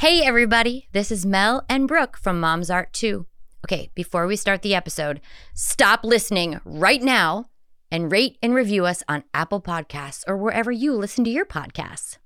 [0.00, 3.26] Hey, everybody, this is Mel and Brooke from Mom's Art 2.
[3.66, 5.20] Okay, before we start the episode,
[5.52, 7.50] stop listening right now
[7.90, 12.16] and rate and review us on Apple Podcasts or wherever you listen to your podcasts.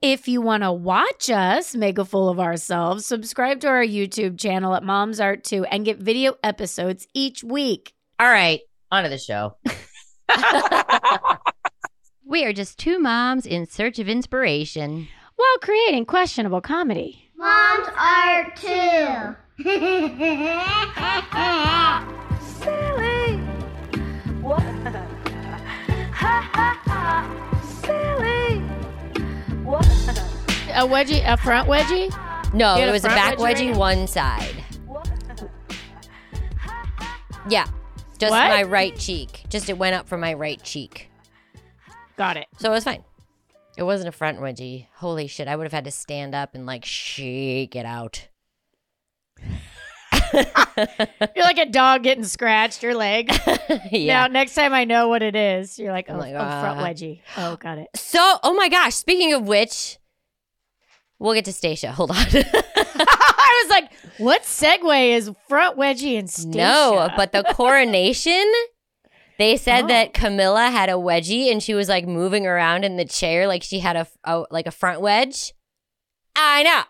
[0.00, 4.38] If you want to watch us make a fool of ourselves, subscribe to our YouTube
[4.38, 7.94] channel at Mom's Art 2 and get video episodes each week.
[8.20, 8.60] All right,
[8.92, 9.56] on to the show.
[12.24, 15.08] we are just two moms in search of inspiration.
[15.34, 17.23] While creating questionable comedy.
[17.36, 19.34] Mom's art too.
[22.62, 23.38] Silly.
[24.40, 24.62] What?
[26.12, 27.60] Ha ha ha.
[27.82, 28.60] Silly.
[29.64, 29.86] What?
[30.74, 32.10] A wedgie, a front wedgie?
[32.54, 34.64] No, it a was a front back wedgie wedgie right one side.
[37.48, 37.66] Yeah,
[38.18, 38.48] just What?
[38.48, 39.44] my right cheek.
[39.48, 41.10] Just it went up from my right cheek.
[42.16, 42.46] Got it.
[42.58, 43.02] So it was fine.
[43.76, 44.86] It wasn't a front wedgie.
[44.96, 48.28] Holy shit, I would have had to stand up and like shake it out.
[50.34, 53.30] You're like a dog getting scratched, your leg.
[53.90, 54.22] yeah.
[54.22, 56.84] Now, next time I know what it is, you're like, oh, like, oh, front uh,
[56.84, 57.20] wedgie.
[57.36, 57.88] Oh, got it.
[57.94, 59.98] So, oh my gosh, speaking of which,
[61.18, 61.92] we'll get to Stacia.
[61.92, 62.16] Hold on.
[62.26, 66.56] I was like, what segue is front wedgie and Stacia?
[66.56, 68.50] no, but the coronation,
[69.38, 69.88] they said Oh.
[69.88, 73.62] that Camilla had a wedgie and she was like moving around in the chair like
[73.62, 75.52] she had a, a like a front wedge.
[76.36, 76.82] I know.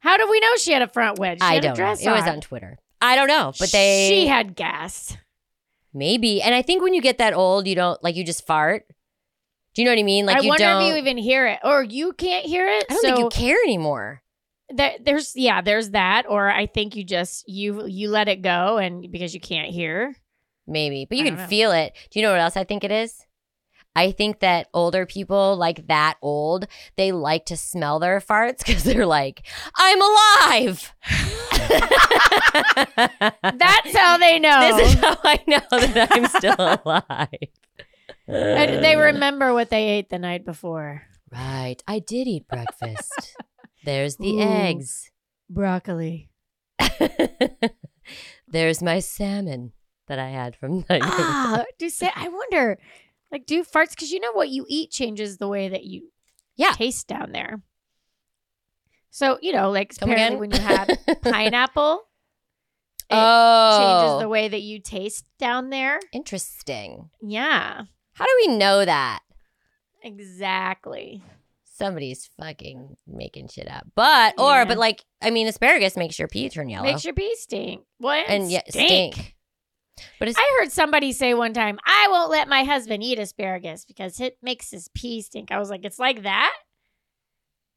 [0.00, 1.38] How do we know she had a front wedge?
[1.40, 1.92] She I don't know.
[1.92, 2.28] It was on.
[2.28, 2.76] on Twitter.
[3.00, 5.16] I don't know, but they She had gas.
[5.92, 6.40] maybe.
[6.42, 8.84] And I think when you get that old, you don't like you just fart.
[9.74, 10.24] Do you know what I mean?
[10.26, 10.82] Like I you wonder don't.
[10.82, 12.84] if you even hear it, or you can't hear it.
[12.88, 14.22] I don't so think you care anymore.
[14.74, 18.78] that- there's yeah, there's that, or I think you just you you let it go,
[18.78, 20.14] and because you can't hear.
[20.66, 21.92] Maybe, but you I can feel it.
[22.10, 23.26] Do you know what else I think it is?
[23.96, 28.82] I think that older people, like that old, they like to smell their farts because
[28.82, 30.92] they're like, I'm alive.
[33.42, 34.54] That's how they know.
[34.76, 37.28] This is how I know that I'm still alive.
[38.26, 41.02] and they remember what they ate the night before.
[41.30, 41.76] Right.
[41.86, 43.36] I did eat breakfast.
[43.84, 44.40] There's the Ooh.
[44.40, 45.10] eggs.
[45.50, 46.30] Broccoli.
[48.48, 49.72] There's my salmon
[50.06, 52.78] that I had from night ah, do say I wonder,
[53.32, 53.90] like, do farts?
[53.90, 56.10] Because you know what you eat changes the way that you
[56.56, 56.72] Yeah.
[56.72, 57.62] taste down there.
[59.10, 60.40] So you know, like Come apparently again?
[60.40, 60.88] when you have
[61.22, 62.02] pineapple,
[63.10, 66.00] it oh, changes the way that you taste down there.
[66.12, 67.10] interesting.
[67.22, 67.82] Yeah,
[68.14, 69.20] How do we know that?
[70.02, 71.22] exactly.
[71.64, 73.86] Somebody's fucking making shit up.
[73.96, 74.64] But or Yeah.
[74.64, 76.84] but like I mean asparagus makes your pee turn yellow.
[76.84, 77.82] Makes your pee stink.
[77.98, 78.28] What?
[78.28, 79.33] and yeah, stink.
[80.18, 84.20] But I heard somebody say one time, "I won't let my husband eat asparagus because
[84.20, 86.52] it makes his pee stink." I was like, "It's like that."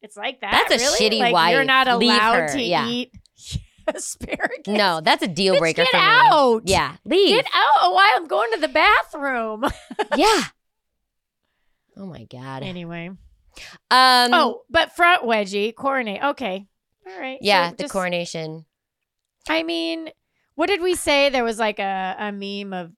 [0.01, 0.65] It's like that.
[0.69, 1.19] That's a really?
[1.19, 2.87] shitty like, You're not allowed to Yeah.
[2.87, 3.11] eat
[3.87, 4.67] asparagus.
[4.67, 6.03] no, that's a deal Bitch, breaker get for me.
[6.03, 6.61] Get out.
[6.65, 7.35] Yeah, leave.
[7.35, 9.63] Get out while I'm going to the bathroom.
[10.15, 10.43] yeah.
[11.95, 12.63] Oh my god.
[12.63, 13.07] anyway.
[13.09, 13.17] Um.
[13.91, 16.23] oh, but front wedgie, coronate.
[16.23, 16.67] Okay.
[17.07, 17.39] All right.
[17.41, 18.65] Yeah, So the just- coronation.
[19.49, 20.09] I mean,
[20.57, 21.29] what did we say?
[21.29, 22.91] There was like a, a meme of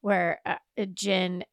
[0.00, 0.56] where uh,
[0.92, 1.44] Gen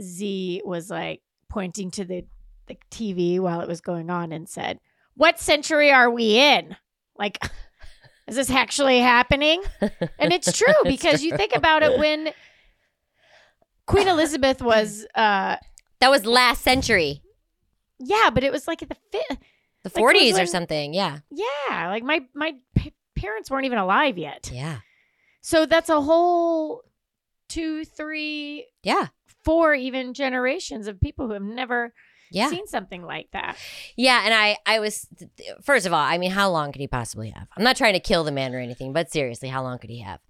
[0.00, 2.24] Z was like pointing to the,
[2.68, 4.78] the TV while it was going on and said,
[5.16, 6.76] What century are we in?
[7.18, 7.38] Like,
[8.28, 9.60] is this actually happening?
[10.18, 12.30] And it's true It's because you think about it when
[13.86, 15.56] Queen Elizabeth was, uh,
[16.00, 17.22] That was last century,
[17.98, 19.38] yeah, but it was like the fifth.
[19.84, 20.94] the Like, was 40s or something.
[20.94, 21.18] Yeah.
[21.30, 24.50] Yeah, like my my p- parents weren't even alive yet.
[24.52, 24.78] Yeah.
[25.42, 26.82] So that's a whole
[27.48, 29.08] two, three, Yeah.
[29.44, 31.92] four even generations of people who have never
[32.30, 32.48] Yeah.
[32.48, 33.56] seen something like that.
[33.96, 35.06] Yeah, and I, I was
[35.62, 37.48] first of all, I mean, how long could he possibly have?
[37.56, 40.00] I'm not trying to kill the man or anything, but seriously, how long could he
[40.00, 40.20] have?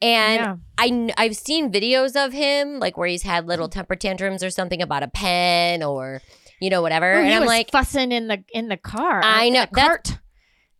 [0.00, 0.56] And yeah.
[0.78, 3.78] I I've seen videos of him, like where he's had little mm-hmm.
[3.78, 6.22] temper tantrums or something about a pen or,
[6.60, 7.12] you know, whatever.
[7.12, 9.20] And I'm was like, fussing in the in the car.
[9.22, 10.18] I know, cart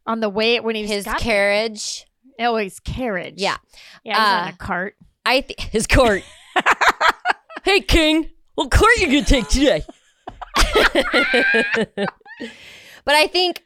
[0.07, 2.07] on the way when he his got there.
[2.41, 3.35] Oh, his carriage.
[3.39, 3.57] Yeah.
[4.05, 4.97] yeah, he was on Uh, a cart.
[5.27, 6.23] I th- his court.
[7.65, 9.83] hey, King, what court you gonna take today?
[13.05, 13.63] but I think,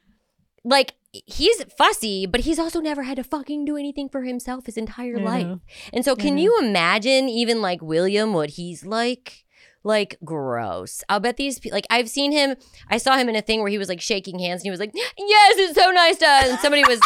[0.65, 4.77] like, he's fussy, but he's also never had to fucking do anything for himself his
[4.77, 5.59] entire life.
[5.93, 9.45] And so, can you imagine even like William what he's like?
[9.85, 11.03] Like gross.
[11.09, 12.57] I'll bet these pe- like I've seen him.
[12.91, 14.81] I saw him in a thing where he was like shaking hands and he was
[14.81, 17.01] like, "Yes, it's so nice to." And somebody was.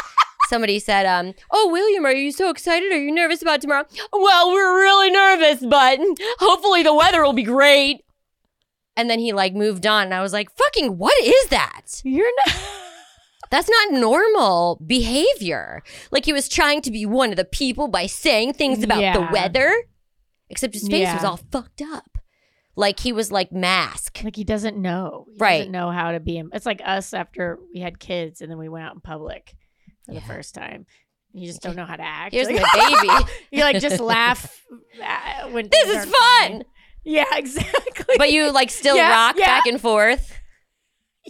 [0.52, 2.93] Somebody said, um, "Oh, William, are you so excited?
[2.93, 5.99] Are you nervous about tomorrow?" Well, we're really nervous, but
[6.40, 8.04] hopefully the weather will be great.
[8.94, 12.31] And then he like moved on, and I was like, "Fucking, what is that?" You're
[12.46, 12.54] not.
[13.50, 15.82] That's not normal behavior.
[16.10, 19.28] Like he was trying to be one of the people by saying things about the
[19.32, 19.84] weather,
[20.50, 22.19] except his face was all fucked up.
[22.76, 24.20] Like he was like mask.
[24.22, 25.26] Like he doesn't know.
[25.32, 25.58] He Right.
[25.60, 26.43] doesn't know how to be.
[26.52, 29.54] It's like us after we had kids and then we went out in public
[30.04, 30.20] for Yeah.
[30.20, 30.87] the first time.
[31.34, 32.34] You just don't know how to act.
[32.34, 33.31] Here's Like- my baby.
[33.52, 34.62] you like just laugh
[35.02, 36.12] uh, when This is funny.
[36.54, 36.64] fun.
[37.04, 38.14] Yeah, exactly.
[38.19, 39.46] But you like still Yeah, rock yeah.
[39.46, 40.38] back and forth.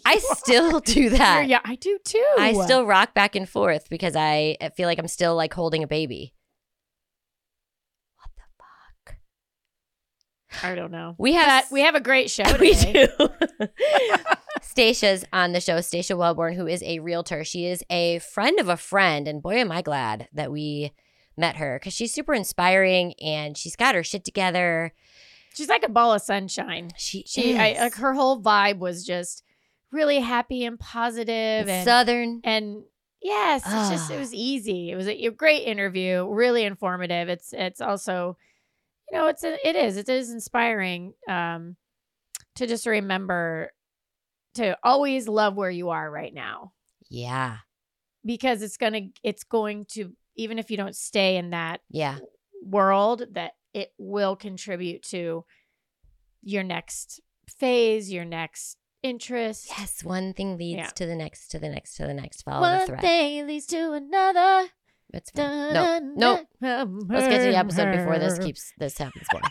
[0.06, 1.46] I still do that.
[1.48, 2.26] yeah, I do too.
[2.38, 5.86] I still rock back and forth because I feel like I'm still like holding a
[5.86, 6.34] baby.
[8.16, 9.16] What the fuck?
[10.62, 11.14] I don't know.
[11.18, 13.08] We have But we have a great show we do.
[14.62, 17.44] Stacia's on the show, Stacia Welborn, who is a realtor.
[17.44, 20.92] She is a friend of a friend, and boy, am I glad that we
[21.36, 24.92] met her because she's super inspiring and she's got her shit together.
[25.54, 26.90] She's like a ball of sunshine.
[26.96, 27.58] She, She, is.
[27.58, 29.42] I, like her whole vibe was just
[29.90, 32.40] really happy and positive and Southern.
[32.44, 32.82] and
[33.22, 34.90] yes, it's just it was easy.
[34.90, 37.28] It was a, a great interview, really informative.
[37.28, 38.38] It's it's also,
[39.12, 41.76] you know, it's a, it is it is inspiring um,
[42.56, 43.70] to just remember
[44.54, 46.72] to always love where you are right now
[47.10, 47.58] Yeah,
[48.24, 52.18] because it's gonna it's going to even if you don't stay in that yeah,
[52.64, 55.44] world that it will contribute to
[56.42, 59.66] your next phase, your next interest.
[59.78, 60.02] yes.
[60.04, 60.86] One thing leads Yeah.
[60.90, 62.42] to the next, to the next, to the next.
[62.42, 62.98] Follow the thread.
[62.98, 64.68] One thing leads to another.
[65.12, 65.74] It's fine.
[65.74, 66.46] No, no.
[66.60, 69.42] Let's get to the episode before this keeps this happens more.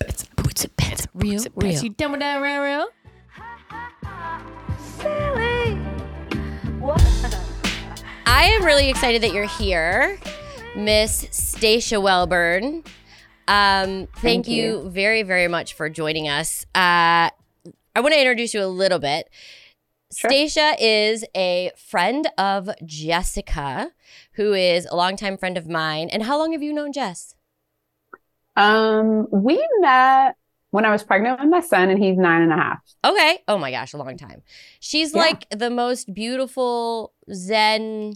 [0.00, 1.82] It's boots and pants, real, real.
[1.82, 2.88] You done with that real, real?
[4.98, 5.78] Silly.
[8.26, 10.18] I am really excited that you're here,
[10.76, 12.84] Miss Stacia Welborn.
[13.46, 14.82] Um, thank, Thank you.
[14.82, 14.90] you.
[14.90, 16.64] very, very much for joining us.
[16.74, 17.30] Uh,
[17.96, 19.28] I want to introduce you a little bit.
[20.14, 20.30] Sure.
[20.30, 23.90] Stacia is a friend of Jessica,
[24.32, 26.08] who is a longtime friend of mine.
[26.10, 27.34] And how long have you known Jess?
[28.56, 30.36] Um, we met
[30.70, 32.78] when I was pregnant with my son, and he's nine and a half.
[33.04, 33.38] Okay.
[33.48, 34.42] Oh my gosh, a long time.
[34.80, 35.20] She's Yeah.
[35.20, 38.14] like the most beautiful Zen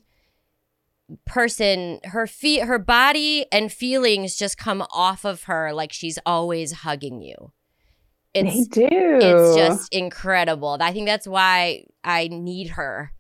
[1.25, 2.01] person.
[2.05, 7.23] Her feet, her body and feelings just come off of her like she's always hugging
[7.23, 7.53] you.
[8.35, 8.87] They It's do.
[8.91, 10.77] it's just incredible.
[10.81, 13.13] I think that's why I need her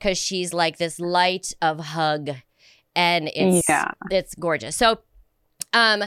[0.00, 2.30] cuz she's like this light of hug
[2.94, 3.90] and it's Yeah.
[4.10, 4.76] it's gorgeous.
[4.76, 5.00] So
[5.72, 6.04] um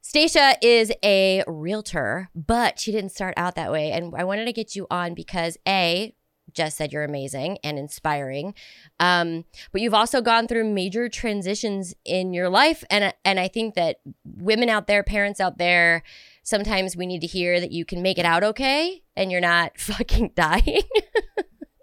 [0.00, 3.92] Stacia is a realtor, but she didn't start out that way.
[3.92, 6.14] And I wanted to get you on because A,
[6.54, 8.54] Jess said you're amazing and inspiring.
[8.98, 12.84] Um, but you've also gone through major transitions in your life.
[12.88, 16.02] And, and I think that women out there, parents out there,
[16.48, 19.72] sometimes we need to hear that you can make it out okay and you're not
[19.78, 20.82] fucking dying.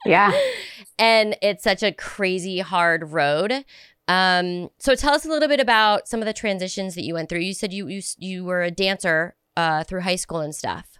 [0.06, 0.32] yeah.
[0.98, 3.64] and it's such a crazy hard road.
[4.08, 7.30] Um, so tell us a little bit about some of the transitions that you went
[7.30, 7.40] through.
[7.40, 11.00] You said you you you were a dancer uh, through high school and stuff.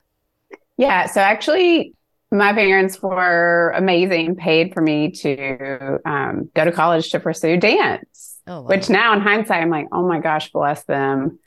[0.78, 1.06] Yeah.
[1.06, 1.94] So actually,
[2.32, 8.15] my parents were amazing, paid for me to um, go to college to pursue dance.
[8.48, 8.68] Oh, wow.
[8.68, 11.40] Which now, in hindsight, I'm like, oh my gosh, bless them.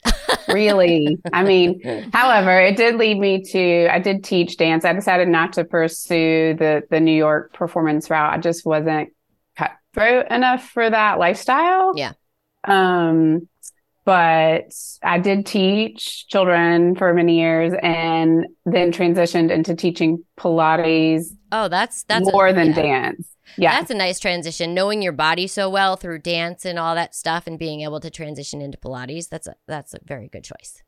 [0.48, 1.18] really?
[1.32, 4.84] I mean, However, it did lead me to I did teach dance.
[4.84, 8.32] I decided not to pursue the the New York performance route.
[8.34, 9.10] I just wasn't
[9.56, 11.92] cutthroat enough for that lifestyle.
[11.96, 12.12] Yeah.
[12.64, 13.49] Um
[14.08, 14.72] but
[15.02, 22.04] I did teach children for many years and then transitioned into teaching Pilates oh, that's
[22.04, 22.72] that's a- more than yeah.
[22.72, 23.28] dance.
[23.58, 23.78] Yeah.
[23.78, 24.72] That's a nice transition.
[24.72, 28.08] Knowing your body so well through dance and all that stuff, and being able to
[28.08, 29.28] transition into Pilates.
[29.28, 30.82] That's a that's a very good choice.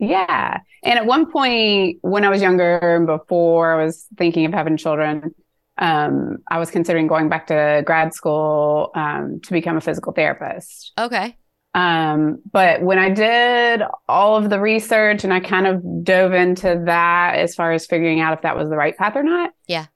[0.00, 0.58] Yeah.
[0.82, 4.76] And at one point when I was younger and before I was thinking of having
[4.76, 5.32] children,
[5.78, 10.92] um, I was considering going back to grad school um, to become a physical therapist.
[10.98, 11.36] Okay.
[11.74, 16.82] Um, but when I did all of the research and I kind of dove into
[16.86, 19.50] that as far as figuring out if that was the right path or not.
[19.66, 19.86] Yeah.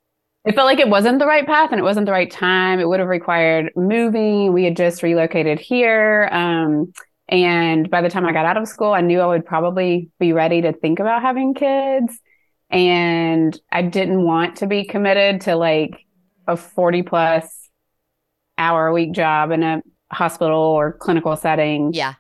[0.45, 2.81] It felt like it wasn't the right path and it wasn't the right time.
[2.81, 4.53] It would have required moving.
[4.53, 6.29] We had just relocated here.
[6.33, 6.93] Um,
[7.29, 10.33] and by the time I got out of school, I knew I would probably be
[10.33, 12.19] ready to think about having kids.
[12.71, 16.07] And I didn't want to be committed to like
[16.47, 17.69] a 40 plus
[18.57, 22.15] hour a week job in a hospital or clinical setting Yeah.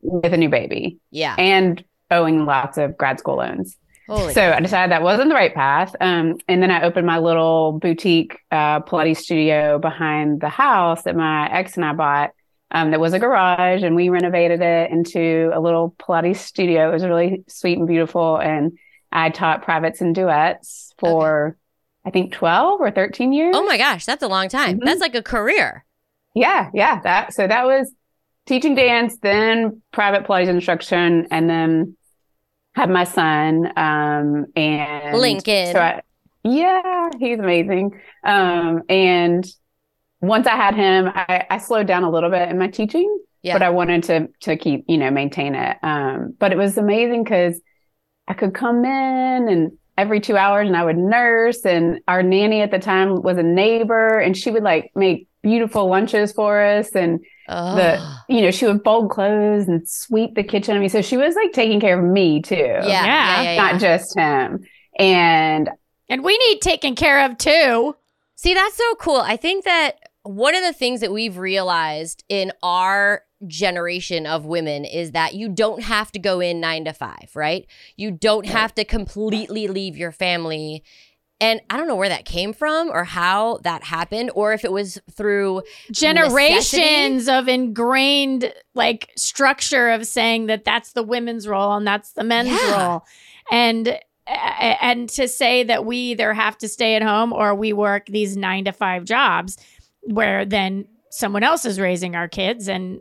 [0.00, 1.34] with a new baby Yeah.
[1.38, 3.76] and owing lots of grad school loans.
[4.08, 4.32] Holy.
[4.32, 5.94] So I decided that wasn't the right path.
[6.00, 11.14] Um, and then I opened my little boutique uh, Pilates studio behind the house that
[11.14, 12.30] my ex and I bought.
[12.70, 16.90] Um, that was a garage, and we renovated it into a little Pilates studio.
[16.90, 18.36] It was really sweet and beautiful.
[18.38, 18.78] And
[19.12, 21.56] I taught privates and duets for,
[22.04, 23.54] I think 12 or 13 years.
[23.56, 24.80] Oh my gosh, that's a long time.
[24.80, 24.84] Mhm.
[24.84, 25.84] That's like a career.
[26.38, 27.00] Yeah, yeah.
[27.00, 27.92] That so that was
[28.46, 31.96] teaching dance, then private Pilates instruction, and then
[32.74, 33.66] had my son.
[33.76, 35.72] Um, and Lincoln.
[35.72, 36.02] So I,
[36.44, 38.00] yeah, he's amazing.
[38.24, 39.46] Um, and
[40.20, 43.54] once I had him, I, I slowed down a little bit in my teaching, Yeah.
[43.54, 45.76] but I wanted to to keep you know maintain it.
[45.82, 47.60] Um, but it was amazing because
[48.26, 52.60] I could come in and every two hours and I would nurse and our nanny
[52.60, 56.94] at the time was a neighbor and she would like make beautiful lunches for us
[56.94, 57.76] and Oh.
[57.76, 61.16] the you know she would fold clothes and sweep the kitchen I mean so she
[61.16, 63.42] was like taking care of me too yeah, yeah, Yeah.
[63.42, 63.62] yeah, yeah.
[63.70, 64.66] not just him
[64.98, 65.70] and
[66.10, 67.96] And we need taken care of too.
[68.34, 69.16] See, that's so cool.
[69.20, 69.92] I think that
[70.24, 75.48] one of the things that we've realized in our generation of women is that you
[75.48, 77.66] don't have to go in nine to five, right?
[77.96, 80.82] You don't have to completely leave your family.
[81.40, 84.72] And I don't know where that came from or how that happened, or if it
[84.72, 91.86] was through Generations of ingrained like structure of saying that that's the women's role and
[91.86, 92.72] that's the men's Yeah.
[92.90, 93.04] role.
[93.50, 98.06] And and to say that we either have to stay at home or we work
[98.06, 99.56] these 9 to 5 jobs
[100.02, 103.00] where then someone else is raising our kids and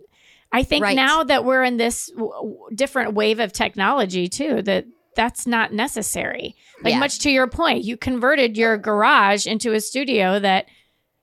[0.54, 0.96] I think Right.
[0.96, 4.86] now that we're in this w- different wave of technology too that
[5.18, 6.56] that's not necessary.
[6.82, 7.00] Like Yeah.
[7.00, 10.68] much to your point, you converted your garage into a studio that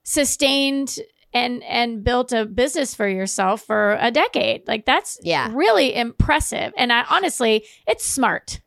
[0.03, 0.99] sustained
[1.33, 4.67] and and built a business for yourself for a decade.
[4.67, 5.49] Like that's Yeah.
[5.53, 6.71] really impressive.
[6.77, 8.61] And I honestly, it's smart.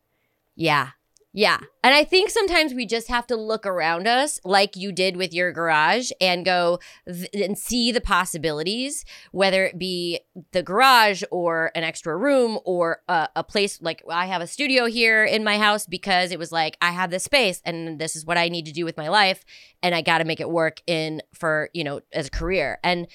[0.56, 0.88] Yeah.
[1.34, 1.58] Yeah.
[1.84, 5.34] And I think sometimes we just have to look around us like you did with
[5.34, 10.20] your garage and go th- and see the possibilities, whether it be
[10.52, 14.86] the garage or an extra room or a, a place like I have a studio
[14.86, 18.24] here in my house because it was like I have this space and this is
[18.24, 19.44] what I need to do with my life
[19.82, 22.78] and I got to make it work in for, you know, as a career.
[22.82, 23.06] And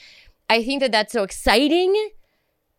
[0.49, 2.11] I think that that's so exciting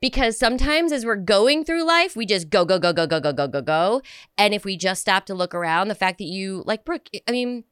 [0.05, 3.33] because sometimes as we're going through life, we just go, go, go, go, go, go,
[3.33, 4.03] go, go, go.
[4.37, 7.33] And if we just stop to look around, the fact that you, like Brooke, I
[7.33, 7.65] mean,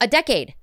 [0.00, 0.54] a decade,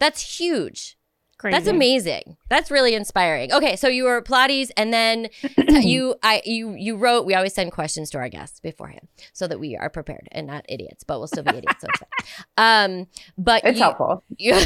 [0.00, 0.98] that's huge.
[1.38, 1.52] Crazy.
[1.52, 2.36] That's amazing.
[2.48, 3.52] That's really inspiring.
[3.52, 5.28] Okay, so you were Pilates, and then
[5.68, 7.24] you, I, you, you wrote.
[7.24, 10.66] We always send questions to our guests beforehand, so that we are prepared and not
[10.68, 11.04] idiots.
[11.04, 11.80] But we'll still be idiots.
[11.80, 12.08] So it's fine.
[12.58, 13.06] Um,
[13.38, 14.60] but it's you, helpful You,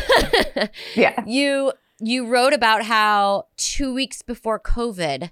[0.94, 5.30] yeah you you wrote about how two weeks before COVID,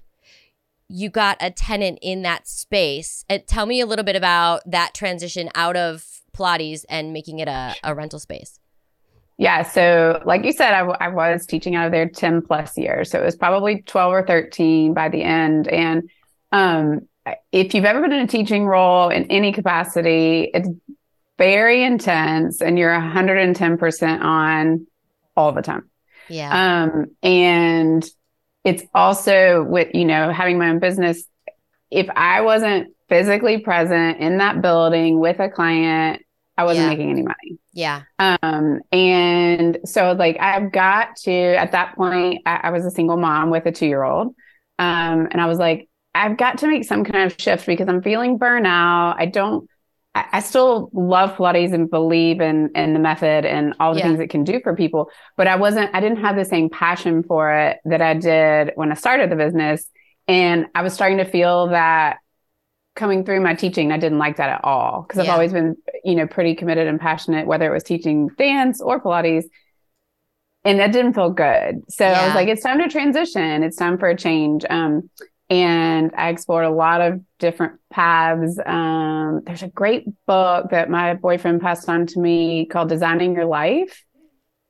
[0.91, 3.23] you got a tenant in that space.
[3.29, 6.05] And tell me a little bit about that transition out of
[6.35, 8.59] Pilates and making it a, a rental space.
[9.37, 9.63] Yeah.
[9.63, 13.09] So, like you said, I, w- I was teaching out of there 10 plus years.
[13.09, 15.67] So it was probably 12 or 13 by the end.
[15.67, 16.09] And
[16.51, 17.07] um,
[17.51, 20.69] if you've ever been in a teaching role in any capacity, it's
[21.37, 24.87] very intense and you're 110% on
[25.35, 25.89] all the time.
[26.29, 26.83] Yeah.
[26.83, 28.07] Um, and
[28.63, 31.23] it's also with, you know, having my own business.
[31.89, 36.21] If I wasn't physically present in that building with a client,
[36.57, 36.89] I wasn't Yeah.
[36.89, 37.59] making any money.
[37.73, 38.03] yeah.
[38.19, 43.17] Um, and so like I've got to at that point, I, I was a single
[43.17, 44.27] mom with a two year old.
[44.79, 48.01] Um, and I was like, I've got to make some kind of shift because I'm
[48.01, 49.15] feeling burnout.
[49.17, 49.67] I don't
[50.13, 54.07] I, I still love Pilates and believe in in the method and all the Yeah.
[54.07, 57.23] things it can do for people, but I wasn't I didn't have the same passion
[57.23, 59.87] for it that I did when I started the business.
[60.27, 62.17] And I was starting to feel that
[62.95, 66.15] coming through my teaching, I didn't like that at all because I've always been, you
[66.15, 69.45] know, pretty committed and passionate, whether it was teaching dance or Pilates.
[70.63, 71.81] And that didn't feel good.
[71.89, 73.63] So I was like, it's time to transition.
[73.63, 74.63] It's time for a change.
[74.69, 75.09] Um,
[75.51, 78.57] and I explored a lot of different paths.
[78.65, 83.43] Um, there's a great book that my boyfriend passed on to me called Designing Your
[83.45, 84.05] Life.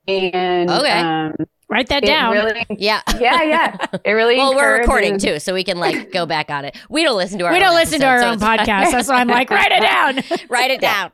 [0.07, 0.89] And Okay.
[0.99, 1.35] um,
[1.69, 2.33] Write that down.
[2.33, 3.01] really, Yeah.
[3.19, 3.77] yeah, yeah.
[4.03, 6.75] It really Well, we're recording too, so we can like go back on it.
[6.89, 8.91] We don't listen to our we don't listen to our episodes, own so podcast.
[8.91, 10.39] That's why I'm like, write it down.
[10.49, 11.11] Write it down.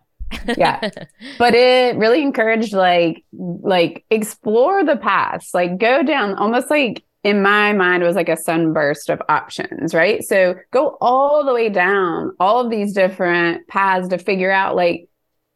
[0.58, 0.90] Yeah.
[1.38, 7.42] but it really encouraged like like explore the paths like go down almost like in
[7.42, 12.32] my mind was like a sunburst of options right so go all the way down
[12.40, 15.08] all of these different paths to figure out like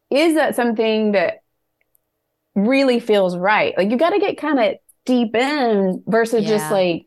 [0.10, 1.36] is that something that
[2.56, 4.76] really feels right like you got to get kind of
[5.06, 7.06] deep in versus just like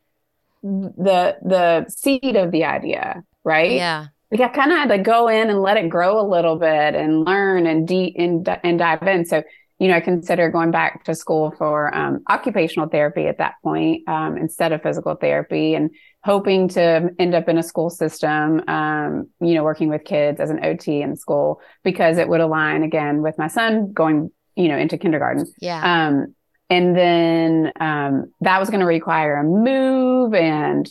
[0.62, 4.06] the the seed of the idea right Yeah.
[4.33, 6.94] like I kind of had to go in and let it grow a little bit
[6.94, 9.26] and learn and deep and, and dive in.
[9.26, 9.42] So,
[9.78, 14.09] you know, I consider going back to school for um, occupational therapy at that point
[14.09, 15.90] um, instead of physical therapy and
[16.23, 20.50] hoping to end up in a school system, um, you know, working with kids as
[20.50, 24.76] an OT in school because it would align again with my son going you know,
[24.76, 25.47] into kindergarten.
[25.61, 26.07] Yeah.
[26.07, 26.35] Um,
[26.71, 30.90] and then um, that was going to require a move, and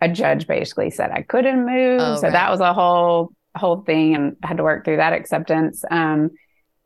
[0.00, 2.00] a judge basically said I couldn't move.
[2.00, 2.32] Oh, so right.
[2.32, 5.84] that was a whole whole thing, and I had to work through that acceptance.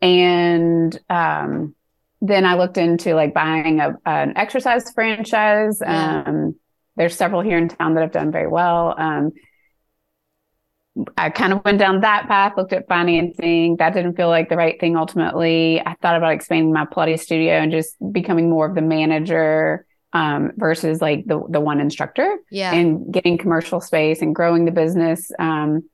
[0.00, 1.75] And um,
[2.21, 5.78] then I looked into like buying a, an exercise franchise.
[5.81, 6.25] Yeah.
[6.26, 6.57] Um,
[6.97, 8.95] there's several here in town that have done very well.
[8.99, 9.33] Um,
[11.17, 13.76] I kind of went down that path, looked at financing.
[13.76, 15.81] That didn't feel like the right thing ultimately.
[15.81, 20.52] I thought about expanding my Pilates studio and just becoming more of the manager um,
[20.57, 22.73] versus like the the one instructor yeah.
[22.73, 25.31] and getting commercial space and growing the business.
[25.38, 25.88] Um,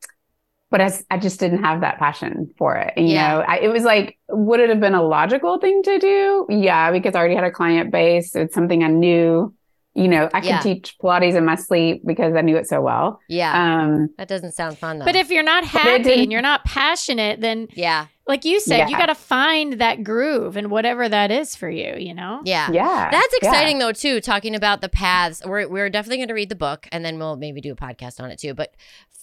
[0.74, 2.94] but I just didn't have that passion for it.
[2.96, 3.28] You Yeah.
[3.28, 6.46] know, I, it was like, would it have been a logical thing to do?
[6.50, 8.34] Yeah, because I already had a client base.
[8.34, 9.54] It's something I knew.
[9.96, 10.58] You know, I could Yeah.
[10.58, 13.20] teach Pilates in my sleep because I knew it so well.
[13.28, 13.52] yeah.
[13.84, 15.04] Um, that doesn't sound fun though.
[15.04, 18.06] But if you're not it happy and you're not passionate, then yeah.
[18.26, 21.94] like you said, you got to find that groove and whatever that is for you,
[21.96, 22.40] you know?
[22.44, 22.68] Yeah.
[22.72, 23.48] yeah, That's yeah.
[23.48, 24.20] exciting though too.
[24.20, 27.36] Talking about the paths, we're we're definitely going to read the book, and then we'll
[27.36, 28.52] maybe do a podcast on it too.
[28.52, 28.74] But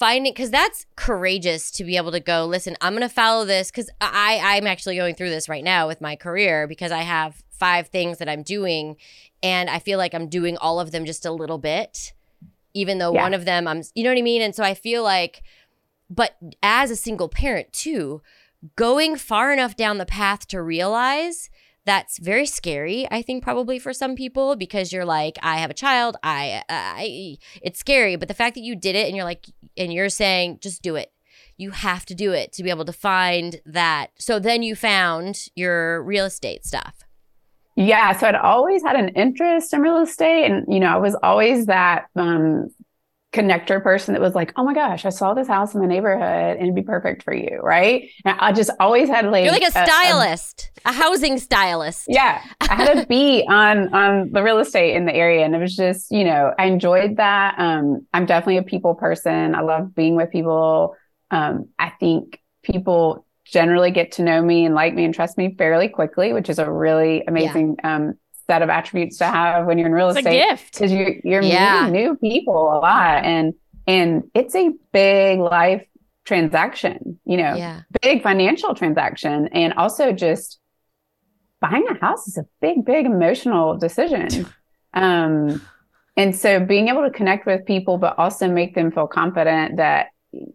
[0.01, 2.46] finding because that's courageous to be able to go.
[2.46, 5.88] Listen, I'm going to follow this because I I'm actually going through this right now
[5.88, 8.96] with my career because I have five things that I'm doing,
[9.43, 12.13] and I feel like I'm doing all of them just a little bit,
[12.74, 13.22] even though Yeah.
[13.22, 14.41] one of them I'm you know what I mean.
[14.41, 15.43] And so I feel like,
[16.10, 18.24] but as a single parent too,
[18.75, 21.50] going far enough down the path to realize
[21.86, 25.74] that's very scary i think probably for some people because you're like i have a
[25.74, 26.18] child.
[26.24, 28.16] I i it's scary.
[28.16, 30.96] But the fact that you did it and you're like and you're saying just do
[30.96, 31.12] it.
[31.58, 34.12] You have to do it to be able to find that.
[34.18, 37.04] So then you found your real estate stuff.
[37.76, 41.16] Yeah, so I'd always had an interest in real estate, and you know, I was
[41.24, 42.70] always that um,
[43.34, 46.58] connector person that was like, "Oh my gosh, I saw this house in the neighborhood,
[46.58, 48.10] and it'd be perfect for you," right?
[48.26, 52.76] And I just always had like you're like a stylist a, housing stylist yeah, I
[52.76, 56.12] had a beat on on the real estate in the area, and it was just
[56.12, 57.56] you know I enjoyed that.
[57.58, 59.56] Um, I'm definitely a people person.
[59.56, 60.96] I love being with people.
[61.30, 65.56] Um, I think people generally get to know me and like me and trust me
[65.58, 68.13] fairly quickly, which is a really amazing um,
[68.52, 70.74] set of attributes to have when you're in real It's a estate gift.
[70.74, 71.88] because you're you're Yeah.
[71.88, 73.54] meeting new people a lot, and
[73.88, 75.86] and it's a big life
[76.26, 77.20] transaction.
[77.26, 80.60] You know, yeah big financial transaction and also just
[81.62, 84.28] buying a house is a big big emotional decision
[84.94, 85.62] um
[86.18, 90.08] and so being able to connect with people but also make them feel confident that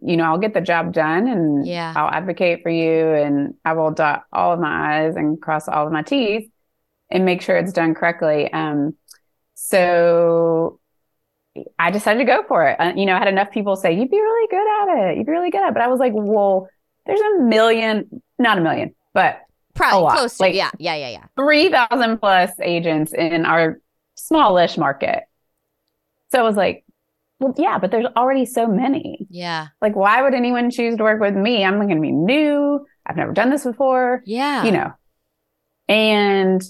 [0.09, 1.93] you know I'll get the job done and Yeah.
[1.95, 5.85] I'll advocate for you and I will dot all of my i's and cross all
[5.87, 6.43] of my t's
[7.09, 8.93] and make sure it's done correctly um
[9.55, 10.79] so
[11.79, 12.79] I decided to go for it.
[12.79, 14.67] Uh, you know, I had enough people say, you'd be really good
[15.01, 15.17] at it.
[15.17, 15.73] You'd be really good at it.
[15.73, 16.69] But I was like, well,
[17.07, 19.39] there's a million, not a million, but
[19.73, 23.81] probably close to Like- yeah yeah yeah yeah 3,000 plus agents in our
[24.13, 25.23] smallish market.
[26.31, 26.85] So I was like,
[27.39, 29.25] well, yeah, but there's already so many.
[29.31, 31.63] yeah Like, why would anyone choose to work with me?
[31.63, 32.85] I'm going to be new.
[33.03, 34.91] I've never done this before, yeah you know.
[35.87, 36.61] And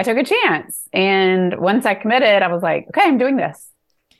[0.00, 0.88] I took a chance.
[0.94, 3.70] And once I committed, I was like, okay, I'm doing this.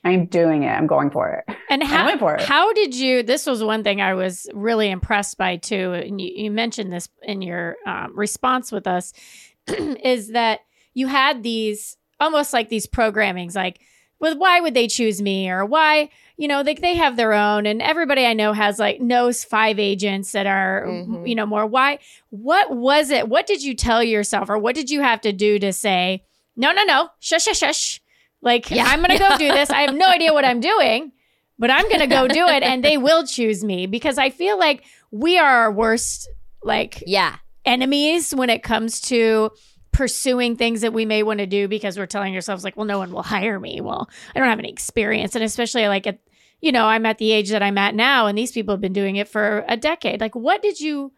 [0.04, 0.68] I'm doing it.
[0.68, 1.56] I'm going for it.
[1.70, 2.42] And how for it.
[2.42, 3.22] how did you?
[3.22, 7.08] This was one thing I was really impressed by too, and you, you mentioned this
[7.22, 9.14] in your um, response with us,
[9.68, 10.60] is that
[10.92, 13.80] you had these almost like these programmings, like,
[14.20, 17.66] well, why would they choose me, or why, you know, they they have their own,
[17.66, 21.28] and everybody I know has like knows five agents that are, Mhm.
[21.28, 21.66] you know, more.
[21.66, 21.98] Why?
[22.30, 23.28] What was it?
[23.28, 26.22] What did you tell yourself, or what did you have to do to say,
[26.56, 28.00] no, no, no, shush, shush, shush.
[28.42, 28.84] Like, Yeah.
[28.86, 29.70] I'm going to go do this.
[29.70, 31.12] I have no idea what I'm doing,
[31.58, 34.58] but I'm going to go do it and they will choose me because I feel
[34.58, 36.28] like we are our worst,
[36.62, 39.50] like, yeah enemies when it comes to
[39.92, 42.98] pursuing things that we may want to do because we're telling ourselves, like, well, no
[42.98, 43.80] one will hire me.
[43.80, 45.34] Well, I don't have any experience.
[45.34, 46.18] And especially, like, at,
[46.60, 48.92] you know, I'm at the age that I'm at now, and these people have been
[48.92, 50.20] doing it for a decade.
[50.20, 51.12] Like, what did you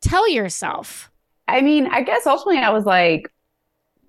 [0.00, 1.10] tell yourself?
[1.46, 3.32] I mean, I guess ultimately I was like,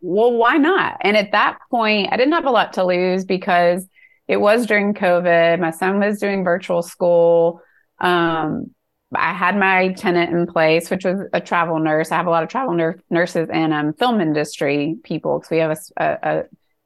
[0.02, 0.98] well, why not?
[1.02, 3.88] And at that point, I didn't have a lot to lose because
[4.28, 5.60] it was during COVID.
[5.60, 7.62] My son was doing virtual school.
[8.00, 8.74] Um,
[9.16, 12.12] I had my tenant in place, which was a travel nurse.
[12.12, 15.58] I have a lot of travel nur- nurses and um, film industry people because we
[15.58, 16.44] have a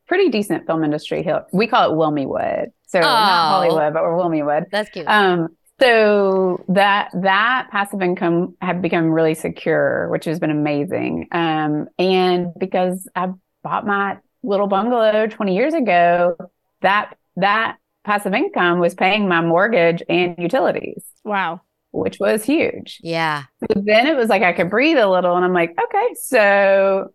[0.08, 1.44] pretty decent film industry here.
[1.52, 2.68] We call it Wilmywood.
[2.88, 3.02] So Oh.
[3.02, 4.66] not Hollywood, but we're Wilmywood.
[4.72, 5.50] that's cute Um,
[5.82, 11.28] so that that passive income had become really secure, which has been amazing.
[11.32, 13.30] Um, and because I
[13.64, 16.38] bought my little bungalow 20 years ago,
[16.82, 21.04] that that passive income was paying my mortgage and utilities.
[21.26, 21.62] Wow.
[21.94, 23.00] Which was huge.
[23.02, 23.44] Yeah.
[23.62, 27.14] So then it was like I could breathe a little, and I'm like, okay, so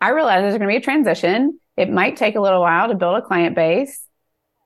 [0.00, 1.60] I realize there's going to be a transition.
[1.76, 4.02] It might take a little while to build a client base,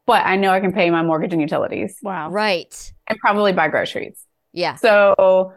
[0.07, 2.31] but I know I can pay my mortgage and utilities Wow.
[2.31, 2.93] Right.
[3.07, 4.19] and probably buy groceries.
[4.53, 4.77] Yeah.
[4.77, 5.53] So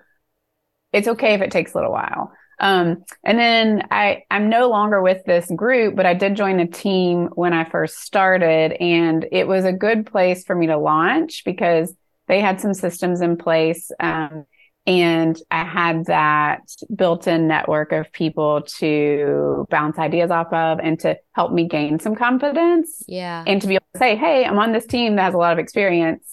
[0.91, 2.31] it's okay if it takes a little while.
[2.59, 6.65] Um, and then I, I'm no longer with this group, but I did join a
[6.67, 11.43] team when I first started, and it was a good place for me to launch
[11.45, 11.93] because
[12.27, 13.91] they had some systems in place.
[13.99, 14.45] Um,
[14.85, 16.61] and I had that
[16.95, 21.99] built in network of people to bounce ideas off of and to help me gain
[21.99, 23.43] some confidence Yeah.
[23.45, 25.51] and to be able to say, Hey, I'm on this team that has a lot
[25.51, 26.23] of experience,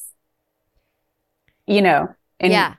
[1.67, 2.75] you know, and yeah.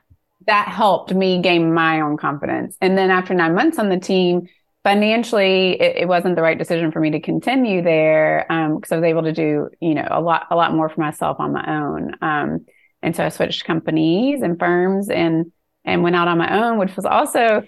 [0.46, 2.76] that helped me gain my own confidence.
[2.80, 4.48] And then after nine months on the team,
[4.82, 9.04] financially, it, it wasn't the right decision for me to continue there because I was
[9.04, 12.14] able to do, you know, a lot, a lot more for myself on my own.
[12.22, 12.66] Um,
[13.06, 15.50] and so I switched companies and firms and
[15.84, 17.62] and went out on my own, which was also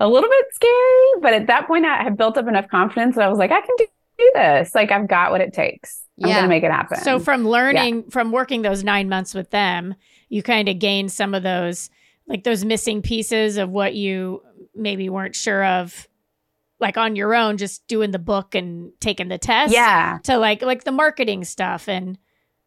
[0.00, 1.20] a little bit scary.
[1.20, 3.60] But at that point, I had built up enough confidence that I was like, I
[3.60, 3.86] can do,
[4.18, 4.74] do this.
[4.74, 6.04] Like I've got what it takes.
[6.22, 6.36] I'm Yeah.
[6.36, 6.98] gonna make it happen.
[7.00, 9.94] So from learning from working those nine months with them,
[10.28, 11.90] you kind of gained some of those
[12.28, 14.42] like those missing pieces of what you
[14.74, 16.06] maybe weren't sure of,
[16.78, 19.72] like on your own, just doing the book and taking the test.
[19.72, 20.18] yeah.
[20.24, 22.18] To like like the marketing stuff and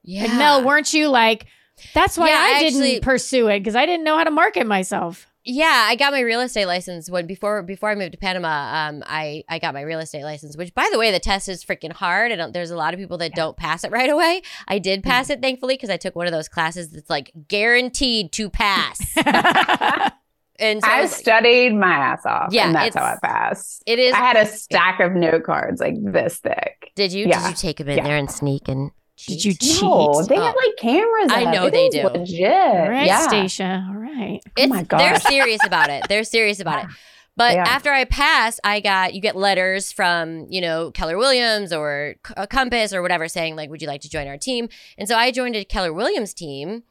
[0.03, 0.25] Yeah.
[0.25, 1.45] and Mel, weren't you like?
[1.93, 4.67] That's why Yeah, I, I didn't pursue it because I didn't know how to market
[4.67, 5.27] myself.
[5.43, 8.87] Yeah, I got my real estate license when before before I moved to Panama.
[8.89, 11.65] Um, I I got my real estate license, which by the way, the test is
[11.65, 12.31] freaking hard.
[12.31, 12.53] I don't.
[12.53, 14.43] There's a lot of people that don't pass it right away.
[14.67, 18.31] I did pass it thankfully because I took one of those classes that's like guaranteed
[18.33, 18.99] to pass.
[20.59, 22.53] and so I it's- studied my ass off.
[22.53, 23.81] Yeah, and that's how I passed.
[23.87, 24.13] it is.
[24.13, 26.91] I had a stack of note cards like this thick.
[26.95, 28.03] did you yeah, did you take them in yeah.
[28.03, 28.91] there and sneak and?
[29.27, 29.59] Did you cheat?
[29.79, 29.81] cheat?
[29.83, 30.41] No, they Oh.
[30.41, 31.27] have like cameras.
[31.31, 32.03] I know It they is do.
[32.07, 32.51] Legit.
[32.51, 33.27] All right, yeah.
[33.27, 33.85] Stacia.
[33.89, 34.39] All right.
[34.57, 34.99] It's, my god.
[34.99, 36.03] They're serious about it.
[36.09, 36.89] They're serious about it.
[37.37, 37.63] But They are.
[37.65, 42.33] after I passed, I got you get letters from you know Keller Williams or C-
[42.35, 44.67] uh, Compass or whatever saying like, would you like to join our team?
[44.97, 46.83] And so I joined a Keller Williams team,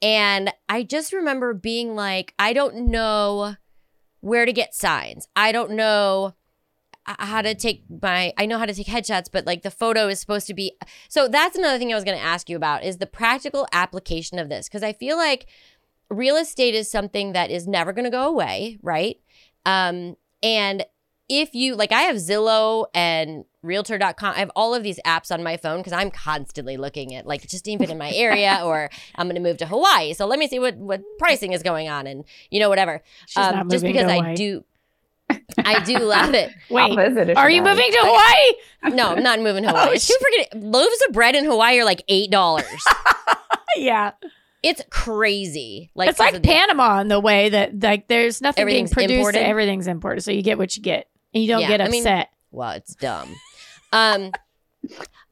[0.00, 3.56] and I just remember being like, I don't know
[4.20, 5.28] where to get signs.
[5.36, 6.34] I don't know
[7.06, 10.20] how to take my I know how to take headshots, but like the photo is
[10.20, 10.72] supposed to be
[11.08, 14.38] so that's another thing I was going to ask you about is the practical application
[14.38, 15.46] of this because I feel like
[16.10, 19.16] real estate is something that is never going to go away, right?
[19.66, 20.84] Um and
[21.28, 25.42] if you like I have Zillow and realtor.com I have all of these apps on
[25.42, 29.26] my phone because I'm constantly looking at like just even in my area or I'm
[29.26, 30.12] going to move to Hawaii.
[30.12, 33.02] So let me see what what pricing is going on and you know whatever.
[33.26, 34.64] She's not Um, just because I do
[35.64, 36.50] I do love it.
[36.70, 38.94] I'll Wait, visit if are you moving to Hawaii?
[38.96, 39.88] No, I'm not moving to Hawaii.
[39.88, 42.64] Oh, it's too freaking loaves of bread in Hawaii are like eight dollars.
[43.76, 44.12] yeah.
[44.62, 45.90] it's crazy.
[45.94, 49.18] Like it's like the- Panama in the way that like there's nothing Everything's being produced.
[49.28, 49.46] imported?
[49.46, 52.02] Everything's imported, so you get what you get, and you don't Yeah, get I mean-
[52.02, 52.30] upset.
[52.50, 53.34] Well, it's dumb.
[53.92, 54.30] Um,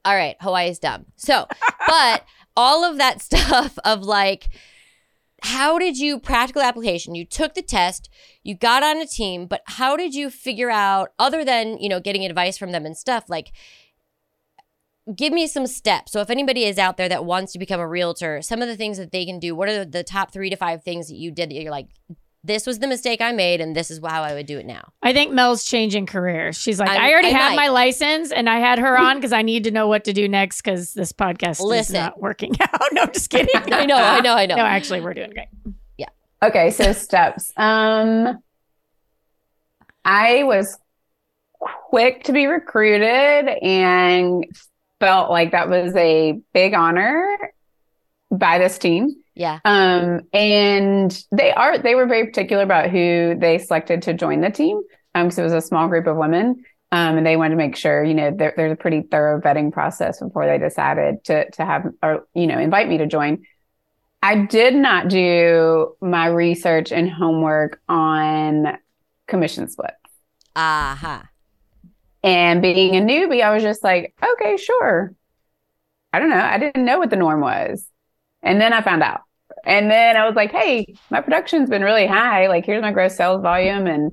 [0.04, 1.06] all right, Hawaii's dumb.
[1.16, 1.46] So,
[1.86, 2.24] but
[2.56, 4.48] all of that stuff of like,
[5.42, 7.14] how did you practical application?
[7.14, 8.08] You took the test,
[8.42, 12.00] you got on a team, but how did you figure out other than you know
[12.00, 13.52] getting advice from them and stuff like?
[15.16, 16.12] Give me some steps.
[16.12, 18.76] So, if anybody is out there that wants to become a realtor, some of the
[18.76, 19.52] things that they can do.
[19.52, 21.88] What are the, top three to five things that you did that you're like,
[22.44, 24.92] this was the mistake I made, and this is how I would do it now.
[25.02, 26.56] I think Mel's changing careers.
[26.56, 27.56] She's like, I'm- I already I have might.
[27.56, 30.28] my license, and I had her on because I need to know what to do
[30.28, 31.96] next because this podcast Listen.
[31.96, 32.80] is not working out.
[32.92, 33.50] No, just kidding.
[33.72, 34.56] I know, I know, I know.
[34.56, 35.48] No, actually, we're doing great.
[35.98, 36.06] Yeah.
[36.42, 37.52] Okay, so steps.
[37.56, 38.38] Um
[40.04, 40.78] I was
[41.60, 44.44] quick to be recruited and
[44.98, 47.24] felt like that was a big honor
[48.32, 49.21] by this team.
[49.34, 49.60] Yeah.
[49.64, 54.50] Um and they are they were very particular about who they selected to join the
[54.50, 54.80] team.
[55.14, 56.64] Um because it was a small group of women.
[56.92, 59.72] Um, and they wanted to make sure, you know, there, there's a pretty thorough vetting
[59.72, 63.44] process before they decided to to have or you know invite me to join.
[64.22, 68.78] I did not do my research and homework on
[69.26, 69.94] commission split.
[70.54, 71.28] Aha.
[72.22, 75.14] And being a newbie, I was just like, okay, sure.
[76.12, 76.36] I don't know.
[76.36, 77.84] I didn't know what the norm was.
[78.42, 79.22] And then I found out.
[79.64, 82.48] And then I was like, hey, my production's been really high.
[82.48, 84.12] Like, here's my gross sales volume and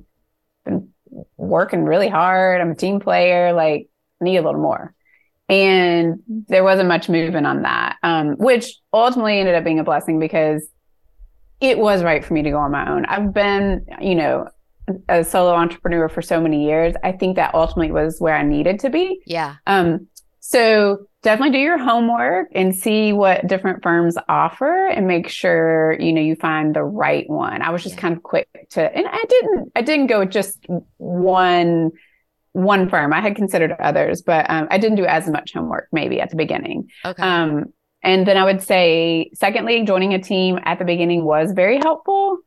[0.64, 0.90] been
[1.36, 2.60] working really hard.
[2.60, 3.52] I'm a team player.
[3.52, 3.88] Like,
[4.20, 4.94] I need a little more.
[5.48, 10.20] And there wasn't much movement on that, um, which ultimately ended up being a blessing
[10.20, 10.68] because
[11.60, 13.04] it was right for me to go on my own.
[13.06, 14.48] I've been, you know,
[15.08, 16.94] a solo entrepreneur for so many years.
[17.02, 19.22] I think that ultimately was where I needed to be.
[19.26, 19.56] Yeah.
[19.66, 20.06] Um,
[20.40, 26.12] So definitely do your homework and see what different firms offer and make sure, you
[26.12, 27.62] know, you find the right one.
[27.62, 28.00] I was just Yeah.
[28.00, 31.90] kind of quick to and I didn't I didn't go with just one
[32.52, 33.12] one firm.
[33.12, 36.36] I had considered others, but um, I didn't do as much homework maybe at the
[36.36, 36.88] beginning.
[37.04, 37.22] Okay.
[37.22, 37.66] Um,
[38.02, 42.38] and then I would say, secondly, joining a team at the beginning was very helpful,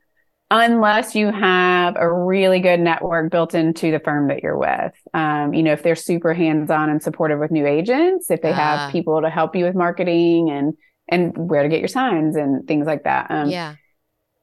[0.55, 4.93] unless you have a really good network built into the firm that you're with.
[5.13, 8.53] Um, you know, if they're super hands-on and supportive with new agents, if they Ah.
[8.53, 10.75] have people to help you with marketing and
[11.09, 13.27] and where to get your signs and things like that.
[13.29, 13.75] Um, yeah.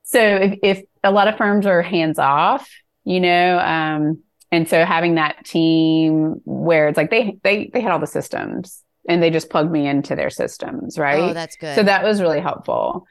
[0.03, 2.69] so if, if a lot of firms are hands off,
[3.05, 4.19] you know, um,
[4.53, 8.83] and so having that team where it's like they they they had all the systems
[9.09, 11.31] and they just plugged me into their systems, right?
[11.31, 11.77] Oh, that's good.
[11.77, 13.07] so that was really helpful.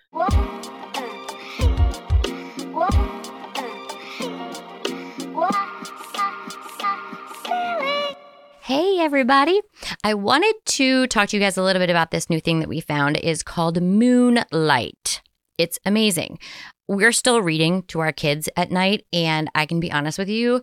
[8.69, 9.59] Hey everybody.
[10.03, 12.69] I wanted to talk to you guys a little bit about this new thing that
[12.69, 15.21] we found is called Moonlite.
[15.57, 16.37] It's amazing.
[16.87, 20.61] We're still reading to our kids at night and I can be honest with you,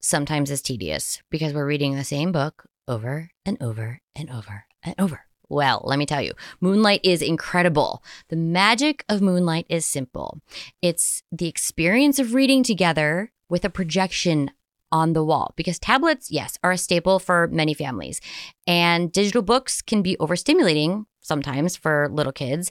[0.00, 4.94] sometimes it's tedious because we're reading the same book over and over and over and
[4.98, 5.26] over.
[5.50, 8.02] Well, let me tell you, Moonlite is incredible.
[8.30, 10.40] The magic of Moonlite is simple.
[10.80, 14.50] It's the experience of reading together with a projection
[14.94, 18.20] on the wall because tablets, yes, are a staple for many families.
[18.66, 22.70] And digital books can be overstimulating sometimes for little kids.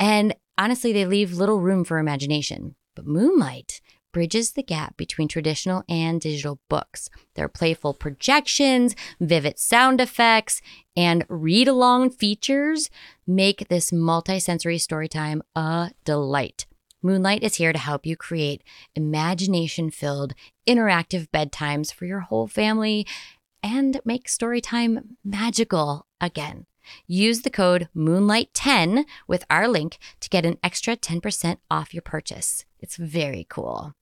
[0.00, 2.74] And honestly, they leave little room for imagination.
[2.96, 3.80] But Moonlite
[4.12, 7.10] bridges the gap between traditional and digital books.
[7.34, 10.62] Their playful projections, vivid sound effects,
[10.96, 12.88] and read along features
[13.26, 16.66] make this multisensory storytime a delight.
[17.04, 18.62] Moonlite is here to help you create
[18.94, 20.34] imagination filled,
[20.68, 23.04] interactive bedtimes for your whole family
[23.60, 26.66] and make storytime magical again.
[27.08, 32.66] Use the code Moonlite10 with our link to get an extra 10% off your purchase.
[32.78, 33.94] It's very cool.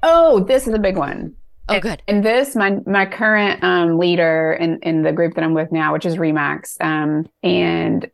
[0.00, 1.34] Oh, this is a big one.
[1.68, 2.02] Oh, good.
[2.08, 5.92] And this, my my current um, leader in in the group that I'm with now,
[5.92, 8.10] which is Remax, um, and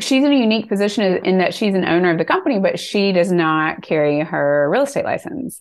[0.00, 3.12] she's in a unique position in that she's an owner of the company, but she
[3.12, 5.60] does not carry her real estate license,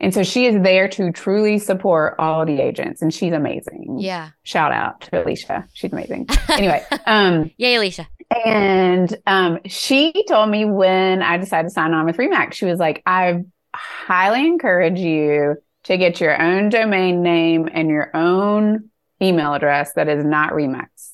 [0.00, 3.96] and so she is there to truly support all the agents, and she's amazing.
[4.00, 4.30] Yeah.
[4.42, 6.28] Shout out to Alicia, she's amazing.
[6.48, 8.08] anyway, um, Yay, Alicia.
[8.44, 12.78] and um, she told me when I decided to sign on with Remax, she was
[12.78, 18.90] like, I highly encourage you to get your own domain name and your own
[19.20, 21.12] email address that is not Remax.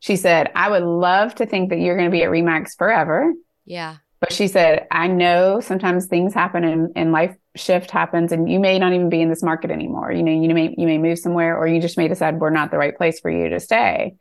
[0.00, 3.32] She said, I would love to think that you're going to be at Remax forever.
[3.64, 3.96] Yeah.
[4.20, 8.58] But she said, I know sometimes things happen and, and life shift happens and you
[8.60, 10.10] may not even be in this market anymore.
[10.12, 12.70] You know, you may you may move somewhere or you just may decide we're not
[12.70, 14.14] the right place for you to stay.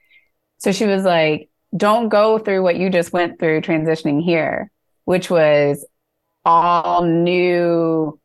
[0.57, 4.69] So she was like, don't go through what you just went through transitioning here,
[5.05, 5.85] which was
[6.43, 8.19] all new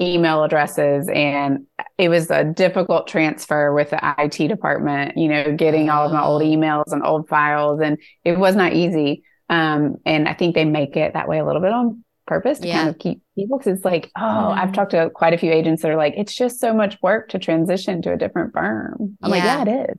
[0.00, 5.90] email addresses and it was a difficult transfer with the IT department, you know, getting
[5.90, 6.44] all of my old Oh.
[6.44, 9.24] emails and old files and it was not easy.
[9.50, 12.68] Um, and I think they make it that way a little bit on purpose to
[12.68, 12.76] Yeah.
[12.78, 14.74] kind of keep people because it's like, oh, I've Mhm.
[14.74, 17.38] talked to quite a few agents that are like, it's just so much work to
[17.38, 19.16] transition to a different firm.
[19.22, 19.64] I'm like, Yeah.
[19.64, 19.96] yeah, it is.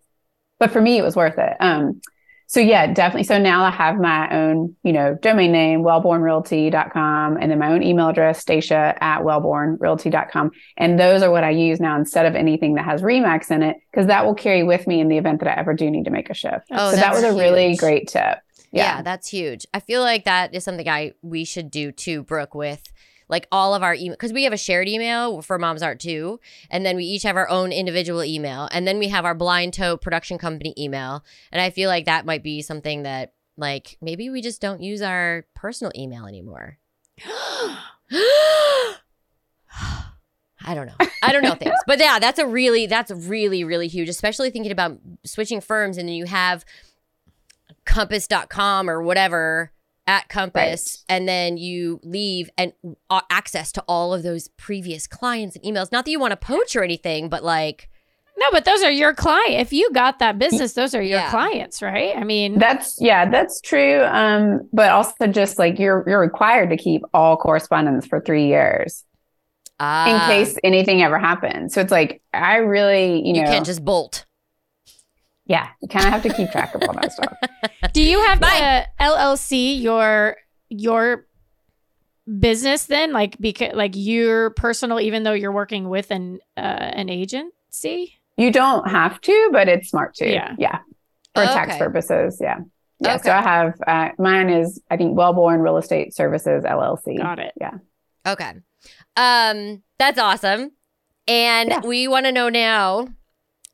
[0.60, 1.58] But for me, it was worth it.
[1.60, 2.00] Um,
[2.50, 3.26] so yeah, definitely.
[3.26, 7.84] So now I have my own, you know, domain name, welbornrealty.com, and then my own
[7.84, 10.50] email address, Stacia at welbornrealty.com.
[10.76, 13.78] And those are what I use now instead of anything that has Remax in it,
[13.92, 16.10] because that will carry with me in the event that I ever do need to
[16.10, 16.66] make a shift.
[16.72, 18.40] Oh, so that was a really great tip.
[18.72, 18.96] Yeah.
[18.96, 19.02] Yeah.
[19.04, 19.68] that's huge.
[19.72, 22.82] I feel like that is something I we should do too, Brooke, with
[23.30, 26.40] like all of our email because we have a shared email for Mom's Art too,
[26.70, 29.74] and then we each have our own individual email, and then we have our Blind
[29.74, 34.30] Toe production company email, and I feel like that might be something that like maybe
[34.30, 36.78] we just don't use our personal email anymore.
[40.62, 41.08] I don't know.
[41.24, 41.78] I don't know things.
[41.88, 46.08] But yeah, that's a really that's really really huge, especially thinking about switching firms and
[46.08, 46.66] then you have
[47.86, 49.72] compass.com or whatever
[50.10, 52.74] at compass and then you leave and
[53.12, 56.36] uh, access to all of those previous clients and emails not that you want to
[56.38, 57.88] poach or anything but like
[58.40, 59.60] No, but those are your client.
[59.60, 61.30] If you got that business, those are your Yeah.
[61.30, 62.16] clients, right?
[62.18, 64.02] I mean, That's yeah, that's true.
[64.06, 69.04] Um, but also just like you're you're required to keep all correspondence for three years
[69.80, 71.74] in ah, case anything ever happens.
[71.74, 74.26] So it's like I really, you know, you can't just bolt
[75.50, 77.34] yeah, you kind of have to keep track of all that stuff.
[77.94, 78.86] do you have Bye.
[79.00, 80.38] the LLC your
[80.70, 81.26] your
[82.40, 83.12] business then?
[83.12, 88.16] Like because like your personal, even though you're working with an uh, an agency.
[88.38, 90.32] You don't have to, but it's smart to.
[90.32, 90.56] Yeah.
[90.58, 90.80] Yeah.
[91.36, 92.38] For tax purposes.
[92.40, 92.60] Yeah.
[93.00, 93.16] Yeah.
[93.16, 93.24] Okay.
[93.24, 97.18] So I have uh, mine is I think Welborn Real Estate Services LLC.
[97.18, 97.54] Got it.
[97.60, 97.74] Yeah.
[98.26, 98.54] Okay.
[99.18, 100.72] Um, that's awesome.
[101.28, 101.82] And Yeah.
[101.84, 103.08] we want to know now,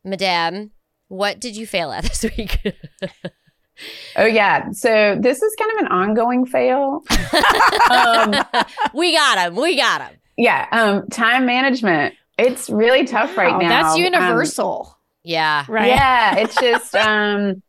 [0.04, 0.72] Madame,
[1.08, 2.60] what did you fail at this week?
[4.16, 4.72] Oh yeah.
[4.72, 7.04] So this is kind of an ongoing fail.
[7.90, 8.34] um,
[8.94, 9.56] we got him.
[9.56, 10.18] We got him.
[10.38, 10.68] yeah.
[10.72, 12.16] Um, time management.
[12.38, 13.84] It's really tough right Wow, now.
[13.84, 15.66] That's Um, universal, Yeah.
[15.68, 15.88] right?
[15.90, 17.62] Yeah, it's just um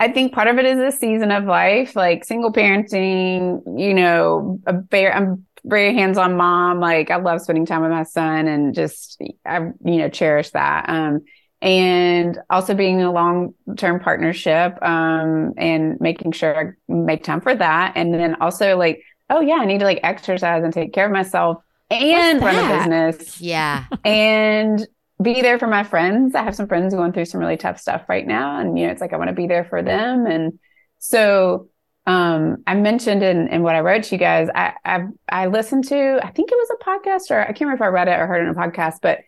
[0.00, 4.60] I think part of it is a season of life, like single parenting, you know,
[4.66, 6.80] a very I'm very hands-on mom.
[6.80, 10.88] Like I love spending time with my son and just I you know cherish that.
[10.88, 11.22] Um
[11.62, 17.54] and also being in a long-term partnership um and making sure I make time for
[17.54, 21.06] that and then also like oh yeah, I need to like exercise and take care
[21.06, 23.84] of myself and run a business Yeah.
[24.04, 24.86] and
[25.22, 26.34] be there for my friends.
[26.34, 28.60] I have some friends going through some really tough stuff right now.
[28.60, 30.26] And, you know, it's like I want to be there for them.
[30.26, 30.58] And
[30.98, 31.70] so
[32.06, 35.88] um, I mentioned in, in what I wrote to you guys, I, I I listened
[35.88, 38.20] to, I think it was a podcast or I can't remember if I read it
[38.20, 39.20] or heard it in a podcast, but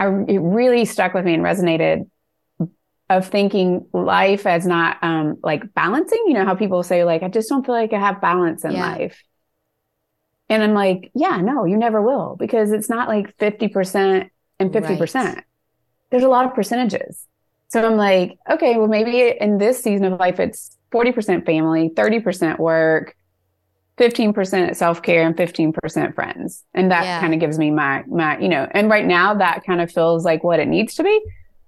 [0.00, 2.10] I it really stuck with me and resonated
[3.08, 7.28] of thinking life as not um like balancing, you know, how people say like I
[7.28, 8.92] just don't feel like I have balance in Yeah.
[8.92, 9.22] life.
[10.48, 15.36] And I'm like, yeah, no, you never will because it's not like 50% and 50%.
[15.36, 15.44] Right.
[16.10, 17.26] There's a lot of percentages.
[17.68, 22.58] So I'm like, okay, well, maybe in this season of life, it's 40% family, 30%
[22.58, 23.14] work,
[24.00, 26.64] 15% self care, and 15% friends.
[26.74, 27.20] And that Yeah.
[27.20, 30.24] kind of gives me my, my, you know, and right now that kind of feels
[30.24, 31.20] like what it needs to be,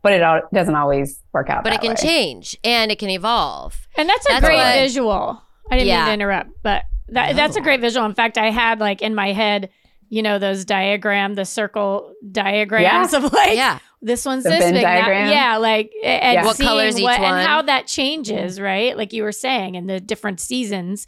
[0.02, 1.62] but it all, doesn't always work out.
[1.62, 1.96] But it can way.
[1.96, 3.86] change and it can evolve.
[3.96, 5.42] And that's a That's great what- visual.
[5.70, 5.98] I didn't Yeah.
[6.00, 8.04] mean to interrupt, but that, that's a great visual.
[8.06, 9.68] In fact, I had like in my head,
[10.08, 13.78] you know, those diagram, the circle diagrams of like yeah.
[14.02, 14.82] this one's The this Venn big.
[14.82, 15.30] now- diagram?
[15.30, 16.44] yeah, like and Yeah.
[16.44, 17.34] What seeing color's each what, one?
[17.38, 18.64] and how that changes, mm-hmm.
[18.64, 18.96] right?
[18.96, 21.06] Like you were saying, in the different seasons,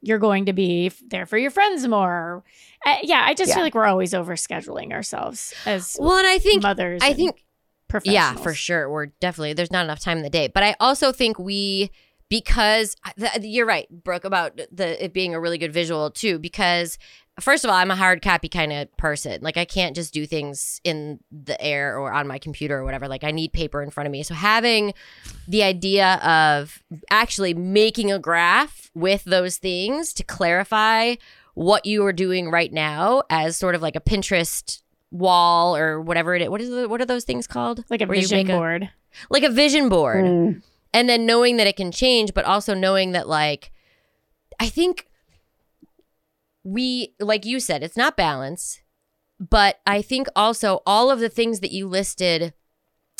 [0.00, 2.44] you're going to be there for your friends more.
[2.86, 3.56] Uh, yeah, I just Yeah.
[3.56, 7.00] feel like we're always over scheduling ourselves as Well, and I think mothers.
[7.02, 7.44] I think.
[8.04, 8.90] Yeah, for sure.
[8.90, 11.90] We're definitely there's not enough time in the day, but I also think we
[12.28, 16.38] because th- you're right, Brooke, about the it being a really good visual too.
[16.38, 16.98] Because
[17.40, 19.38] first of all, I'm a hard copy kind of person.
[19.42, 23.08] Like I can't just do things in the air or on my computer or whatever.
[23.08, 24.22] Like I need paper in front of me.
[24.22, 24.94] So having
[25.46, 31.14] the idea of actually making a graph with those things to clarify
[31.54, 36.34] what you are doing right now as sort of like a Pinterest wall or whatever
[36.34, 36.48] it is.
[36.48, 37.84] What is the, what are those things called?
[37.90, 38.90] like a Where vision make a- board.
[39.30, 40.62] like a vision board Mm.
[40.92, 43.72] and then knowing that it can change but also knowing that like
[44.60, 45.06] i think
[46.72, 48.80] we like you said it's not balance
[49.38, 52.52] but i think also all of the things that you listed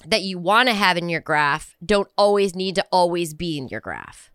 [0.07, 3.69] that you want to have in your graph don't always need to always be in
[3.69, 4.31] your graph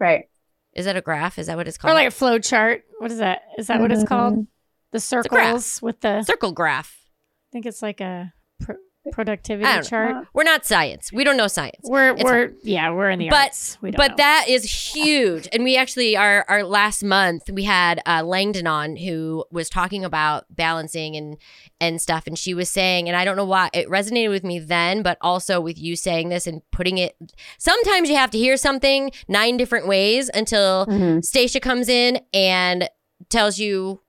[0.00, 0.26] Right.
[0.74, 1.90] is that a graph is that what it's called?
[1.92, 2.84] Or like a flow chart.
[2.98, 3.42] What is that?
[3.58, 4.34] Is that what it's called?
[4.34, 4.46] Mhm.
[4.92, 5.46] The a graph.
[5.46, 6.22] circles with the.
[6.22, 8.78] Circle graph I think it's like a pro- I
[9.12, 9.82] productivity don't know.
[9.82, 10.26] chart.
[10.34, 13.36] we're not science we don't know science We're It's we're yeah we're in the But-
[13.48, 13.78] arts.
[13.80, 14.16] We don't but know.
[14.18, 18.96] that is huge and we actually our our last month we had uh, langdon on
[18.96, 21.36] who was talking about balancing and
[21.80, 24.58] and stuff and she was saying and i don't know why it resonated with me
[24.58, 27.16] then but also with you saying this and putting it
[27.58, 31.24] sometimes you have to hear something nine different ways until Mhm.
[31.24, 32.88] stacia comes in and
[33.28, 34.00] tells you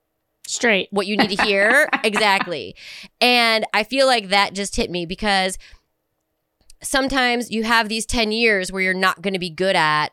[0.50, 0.88] straight.
[0.90, 1.88] what you need to hear.
[2.02, 2.74] Exactly.
[3.20, 5.58] And i feel like that just hit me because
[6.82, 10.12] sometimes you have these 10 years where you're not going to be good at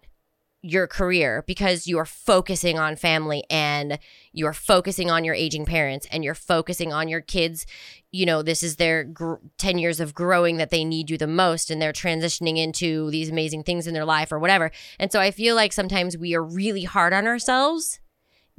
[0.62, 4.00] your career because you are focusing on family and
[4.34, 7.66] you're focusing on your aging parents and you're focusing on your kids.
[8.12, 11.28] You know this is their gr- 10 years of growing that they need you the
[11.28, 14.72] most and they're transitioning into these amazing things in their life or whatever.
[15.00, 18.00] And so i feel like sometimes we are really hard on ourselves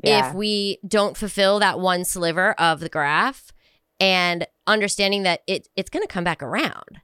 [0.03, 0.29] Yeah.
[0.31, 3.51] if we don't fulfill that one sliver of the graph
[3.99, 7.01] and understanding that it it's going to come back around.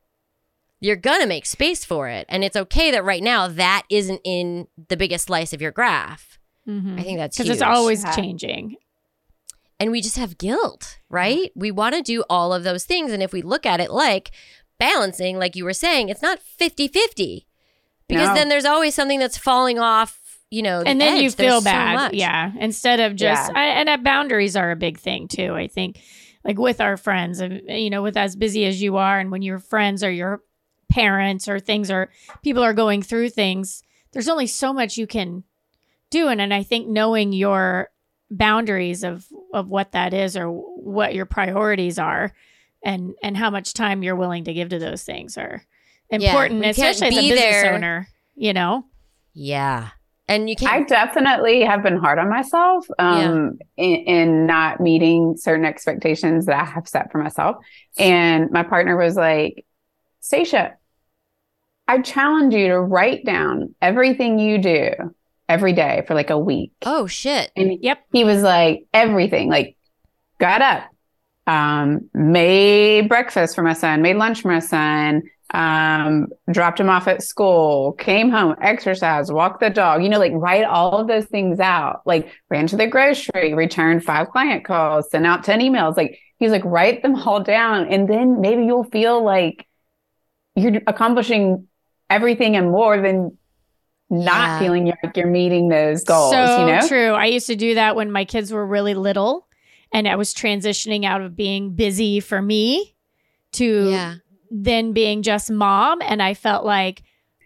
[0.80, 4.21] You're going to make space for it and it's okay that right now that isn't
[4.25, 6.38] in the biggest slice of your graph.
[6.68, 6.98] Mm-hmm.
[6.98, 8.14] I think that's because it's always Yeah.
[8.14, 8.77] changing.
[9.81, 11.50] and we just have guilt, right?
[11.56, 14.31] We want to do all of those things and if we look at it like
[14.79, 17.46] balancing like you were saying, it's not 50-50.
[18.08, 18.35] Because No.
[18.35, 20.21] then there's always something that's falling off,
[20.55, 21.35] you know, the and then you edge.
[21.37, 21.94] There's feel so bad.
[21.94, 22.15] much.
[22.15, 22.52] yeah.
[22.59, 23.59] Instead of just, Yeah.
[23.59, 25.55] I, and uh, boundaries are a big thing too.
[25.55, 26.00] I think,
[26.44, 29.42] like with our friends, and you know, with as busy as you are, and when
[29.42, 30.42] your friends or your
[30.90, 32.11] parents or things or
[32.42, 33.83] people are going through things,
[34.13, 35.42] there's only so much you can
[36.11, 36.29] do.
[36.29, 37.88] And and I think knowing your
[38.31, 42.33] boundaries of of what that is or what your priorities are
[42.85, 45.63] and and how much time you're willing to give to those things are
[46.11, 47.75] important can't especially as a business there.
[47.75, 48.85] owner you know
[49.35, 49.90] Yeah.
[50.27, 50.72] And you I can't.
[50.72, 56.58] I definitely have been hard on myself um, in, in not meeting certain expectations that
[56.58, 57.56] I have set for myself.
[57.98, 59.66] And my partner was like,
[60.20, 60.75] Stacia,
[61.87, 64.90] I challenge you to write down everything you do
[65.46, 66.72] every day for like a week.
[66.87, 67.52] oh, shit.
[67.54, 68.06] And Yep.
[68.12, 69.77] he was like, everything, like,
[70.40, 70.85] got up,
[71.46, 75.22] um, made breakfast for my son, made lunch for my son,
[75.55, 80.33] um, dropped him off at school, came home, exercised, walked the dog, you know, like
[80.35, 85.11] write all of those things out, like ran to the grocery, returned five client calls,
[85.11, 85.96] sent out 10 emails.
[85.96, 87.87] Like, he's like, write them all down.
[87.88, 89.67] And then maybe you'll feel like
[90.57, 91.69] you're accomplishing
[92.11, 93.38] everything and more than
[94.11, 94.59] not Yeah.
[94.59, 96.87] feeling like you're meeting those goals, so you know?
[96.87, 99.48] true i used to do that when my kids were really little
[99.92, 102.94] and i was transitioning out of being busy for me
[103.52, 104.15] to Yeah.
[104.57, 107.02] Then being just mom and i felt like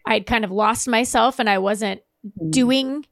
[0.06, 2.50] i'd kind of lost myself and i wasn't Mm-hmm.
[2.50, 3.06] doing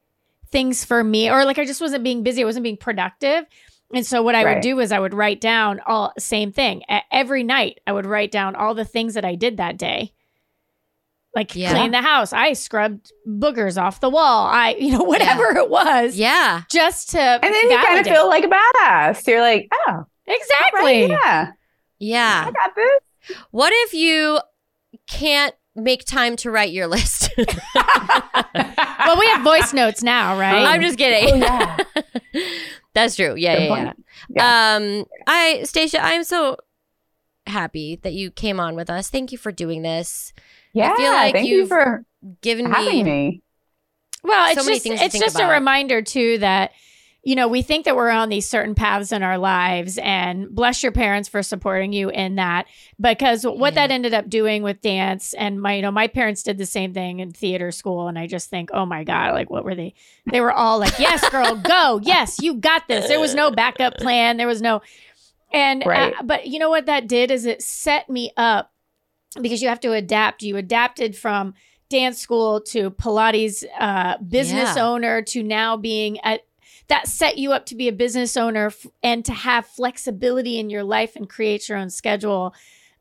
[0.51, 3.45] things for me or like i just wasn't being busy i wasn't being productive
[3.95, 6.83] and so what i would do is i would write down all same thing
[7.13, 10.13] every night i would write down all the things that i did that day
[11.37, 11.71] like Yeah.
[11.73, 16.17] clean the house i scrubbed boogers off the wall i you know whatever it was
[16.17, 16.63] Yeah.
[16.69, 19.25] just to And then you kind of feel like a badass.
[19.27, 21.53] You're like, oh, exactly right, yeah,
[22.01, 22.45] Yeah.
[22.49, 23.01] I got this.
[23.51, 24.41] What if you
[25.07, 27.31] can't make time to write your list?
[27.37, 31.43] well we have voice notes now right I'm just kidding.
[31.43, 31.77] Oh,
[32.35, 32.43] yeah.
[32.95, 33.35] That's true.
[33.37, 33.93] Yeah, Good yeah,
[34.31, 34.77] yeah.
[34.77, 36.57] Um, I, Stacia, I'm so
[37.47, 39.11] happy that you came on with us.
[39.11, 40.33] Thank you for doing this.
[40.73, 42.05] Yeah, I feel like thank you you've for
[42.41, 43.43] Given having me, me.
[44.25, 46.73] Well, So it's many just things to it's think just a reminder too that
[47.27, 50.83] you know we think that we're on these certain paths in our lives, and bless
[50.85, 52.67] your parents for supporting you in that.
[53.01, 53.87] Because what Yeah.
[53.89, 56.95] that ended up doing with dance, and my you know my parents did the same
[56.95, 59.95] thing in theater school, and I just think, oh my god, like what were they?
[60.31, 63.09] They were all like, yes, girl, go, yes, you got this.
[63.09, 64.37] There was no backup plan.
[64.37, 64.83] There was no,
[65.53, 68.73] and uh, but you know what that did is it set me up
[69.43, 70.43] because you have to adapt.
[70.43, 71.55] You adapted from
[71.89, 74.87] dance school to Pilates uh, business Yeah.
[74.89, 76.43] owner to now being at
[76.89, 80.71] that set you up to be a business owner f- and to have flexibility in
[80.71, 82.55] your life and create your own schedule.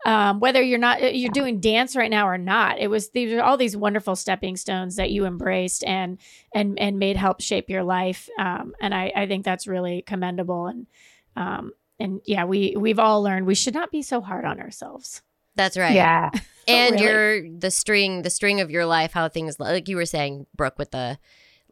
[0.05, 3.33] Um, whether you're not uh, you're doing dance right now or not, it was these
[3.33, 6.19] are all these wonderful stepping stones that you embraced and
[6.53, 8.29] and and made help shape your life.
[8.39, 10.67] Um, and I, I think that's really commendable.
[10.67, 10.87] And
[11.35, 15.21] um, and yeah, we we've all learned we should not be so hard on ourselves.
[15.55, 15.95] that's right.
[15.95, 16.29] Yeah,
[16.67, 17.05] and really.
[17.05, 20.77] your the string the string of your life how things like you were saying brooke
[20.77, 21.17] with the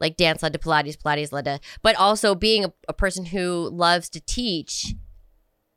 [0.04, 3.68] like dance led to pilates pilates led to but also being a, a person who
[3.72, 4.94] loves to teach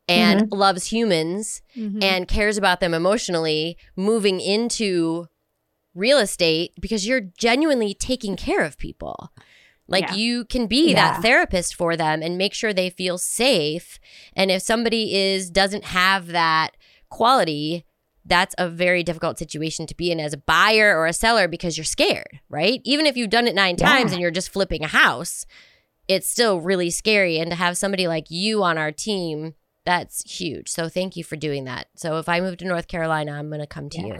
[0.09, 2.01] and loves humans Mhm.
[2.03, 5.27] and cares about them emotionally moving into
[5.93, 9.31] real estate because you're genuinely taking care of people
[9.87, 10.15] like Yeah.
[10.15, 10.95] you can be Yeah.
[11.13, 13.99] that therapist for them and make sure they feel safe
[14.35, 16.75] and if somebody is doesn't have that
[17.09, 17.85] quality
[18.27, 21.77] that's a very difficult situation to be in as a buyer or a seller because
[21.77, 22.81] you're scared right?
[22.83, 23.87] Even if you've done it nine Yeah.
[23.87, 25.45] times and you're just flipping a house
[26.07, 27.37] it's still really scary.
[27.37, 29.55] And to have somebody like you on our team
[29.85, 30.69] that's huge.
[30.69, 31.87] So thank you for doing that.
[31.95, 34.19] So if i move to north carolina i'm going to come to you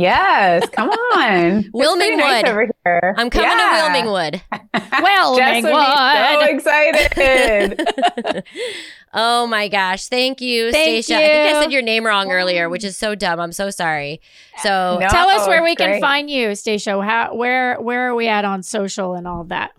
[0.00, 0.68] yes.
[0.70, 3.14] Come on, pretty nice over here.
[3.16, 3.92] i'm coming Yeah.
[3.92, 4.40] to wilmingwood
[5.02, 8.44] Well, Jess would be so excited.
[9.14, 12.68] oh my gosh thank you Thank stacia i think i said your name wrong earlier
[12.68, 14.20] which is so dumb i'm so sorry
[14.62, 17.00] so No, Tell us where we can find you, Stacia.
[17.02, 19.72] How where where are we at on social and all that?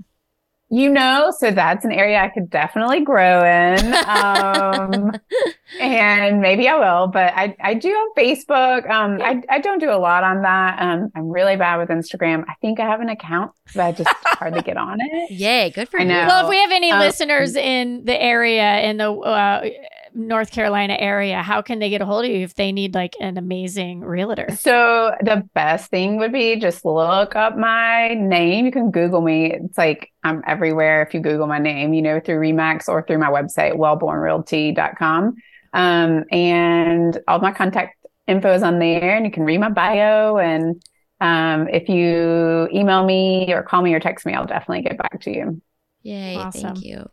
[0.70, 3.93] You know, so that's an area I could definitely grow in.
[3.93, 5.11] Um,
[5.80, 8.89] and maybe I will, but I, I do have Facebook.
[8.89, 10.82] Um, I, I don't do a lot on that.
[10.82, 12.45] Um, I'm really bad with Instagram.
[12.49, 15.30] I think I have an account, but I just hardly get on it.
[15.32, 16.26] yay good for I you know.
[16.28, 19.70] Well, if we have any Um, listeners in the area in the uh,
[20.16, 23.16] North Carolina area, how can they get a hold of you if they need like
[23.20, 24.47] an amazing realtor?
[24.55, 28.66] So the best thing would be just look up my name.
[28.66, 29.51] You can Google me.
[29.51, 33.18] It's like I'm everywhere if you Google my name, you know, through Remax or through
[33.18, 35.36] my website, welbornrealty.com.
[35.74, 37.97] Um, and all my contact
[38.28, 40.38] info is on there and you can read my bio.
[40.38, 40.82] And
[41.20, 45.22] um, if you email me or call me or text me, I'll definitely get back
[45.22, 45.61] to you.
[46.03, 46.61] Yay, Awesome.
[46.61, 47.09] thank you.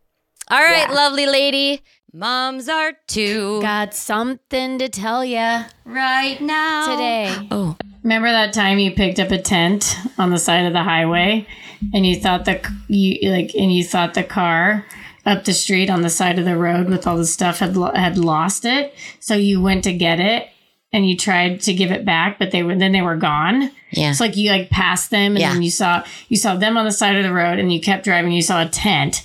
[0.51, 0.95] All right, Yeah.
[0.95, 1.81] lovely lady.
[2.15, 3.63] Moms Art Too.
[3.63, 6.87] Got something to tell you right now.
[6.91, 7.49] today.
[7.51, 11.47] Oh, Remember that time you picked up a tent on the side of the highway
[11.95, 14.85] and you thought the you like and you thought the car
[15.25, 18.19] up the street on the side of the road with all the stuff had had
[18.19, 18.93] lost it.
[19.21, 20.49] So you went to get it
[20.93, 23.71] and you tried to give it back, but they were then they were gone.
[23.93, 24.11] Yeah.
[24.11, 25.53] It's like you like passed them and Yeah.
[25.53, 28.05] then you saw you saw them on the side of the road and you kept
[28.05, 28.33] driving.
[28.33, 29.23] You saw a tent.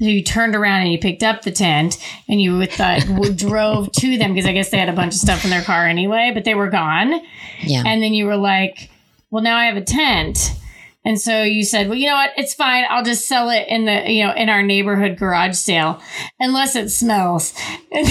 [0.00, 3.92] So you turned around and you picked up the tent and you with the, drove
[3.92, 6.30] to them because I guess they had a bunch of stuff in their car anyway,
[6.32, 7.20] but they were gone.
[7.62, 7.82] Yeah.
[7.84, 8.88] And then you were like,
[9.30, 10.52] well, now I have a tent.
[11.04, 12.30] And so you said, well, you know what?
[12.36, 12.84] It's fine.
[12.88, 16.00] I'll just sell it in the, you know, in our neighborhood garage sale,
[16.38, 17.54] unless it smells.
[17.92, 18.06] And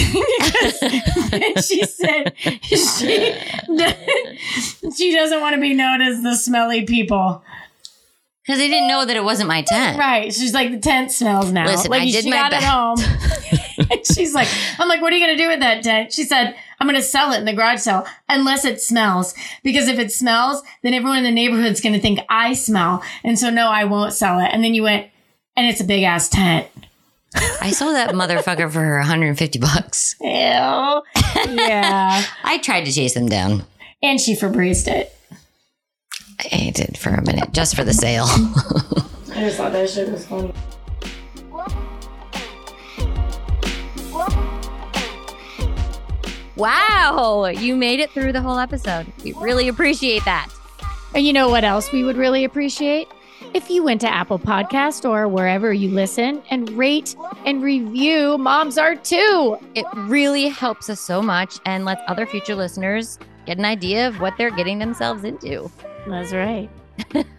[1.31, 2.75] because she said she,
[4.97, 7.41] she doesn't want to be known as the smelly people.
[8.49, 9.99] Because they didn't know that it wasn't my tent.
[9.99, 10.33] Right.
[10.33, 11.67] She's like, the tent smells now.
[11.67, 12.65] Listen, like I did she my got it best.
[12.65, 13.87] home.
[13.91, 14.47] and she's like,
[14.79, 16.11] I'm like, what are you going to do with that tent?
[16.11, 19.35] She said, I'm going to sell it in the garage sale unless it smells.
[19.61, 23.03] Because if it smells, then everyone in the neighborhood's going to think I smell.
[23.23, 24.49] And so, no, I won't sell it.
[24.51, 25.11] And then you went,
[25.55, 26.65] and it's a big ass tent.
[27.61, 30.15] I sold that motherfucker for 150 bucks.
[30.21, 30.27] Ew.
[30.27, 31.03] yeah.
[32.43, 33.65] I tried to chase them down.
[34.01, 35.15] And she Febrezed it.
[36.39, 38.25] I did for a minute, just for the sale.
[38.29, 40.53] I just thought that shit was funny.
[46.55, 47.45] wow.
[47.45, 49.11] You made it through the whole episode.
[49.23, 50.49] We really appreciate that.
[51.15, 53.07] And you know what else we would really appreciate?
[53.53, 57.15] If you went to Apple Podcast or wherever you listen and rate
[57.45, 59.57] and review Mom's Art too.
[59.73, 64.19] It really helps us so much and lets other future listeners get an idea of
[64.19, 65.71] what they're getting themselves into.
[66.09, 66.69] That's right.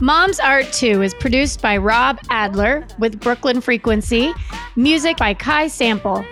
[0.00, 4.32] Mom's Art 2 is produced by Rob Adler with Brooklyn Frequency,
[4.76, 6.24] music by Kai Sample.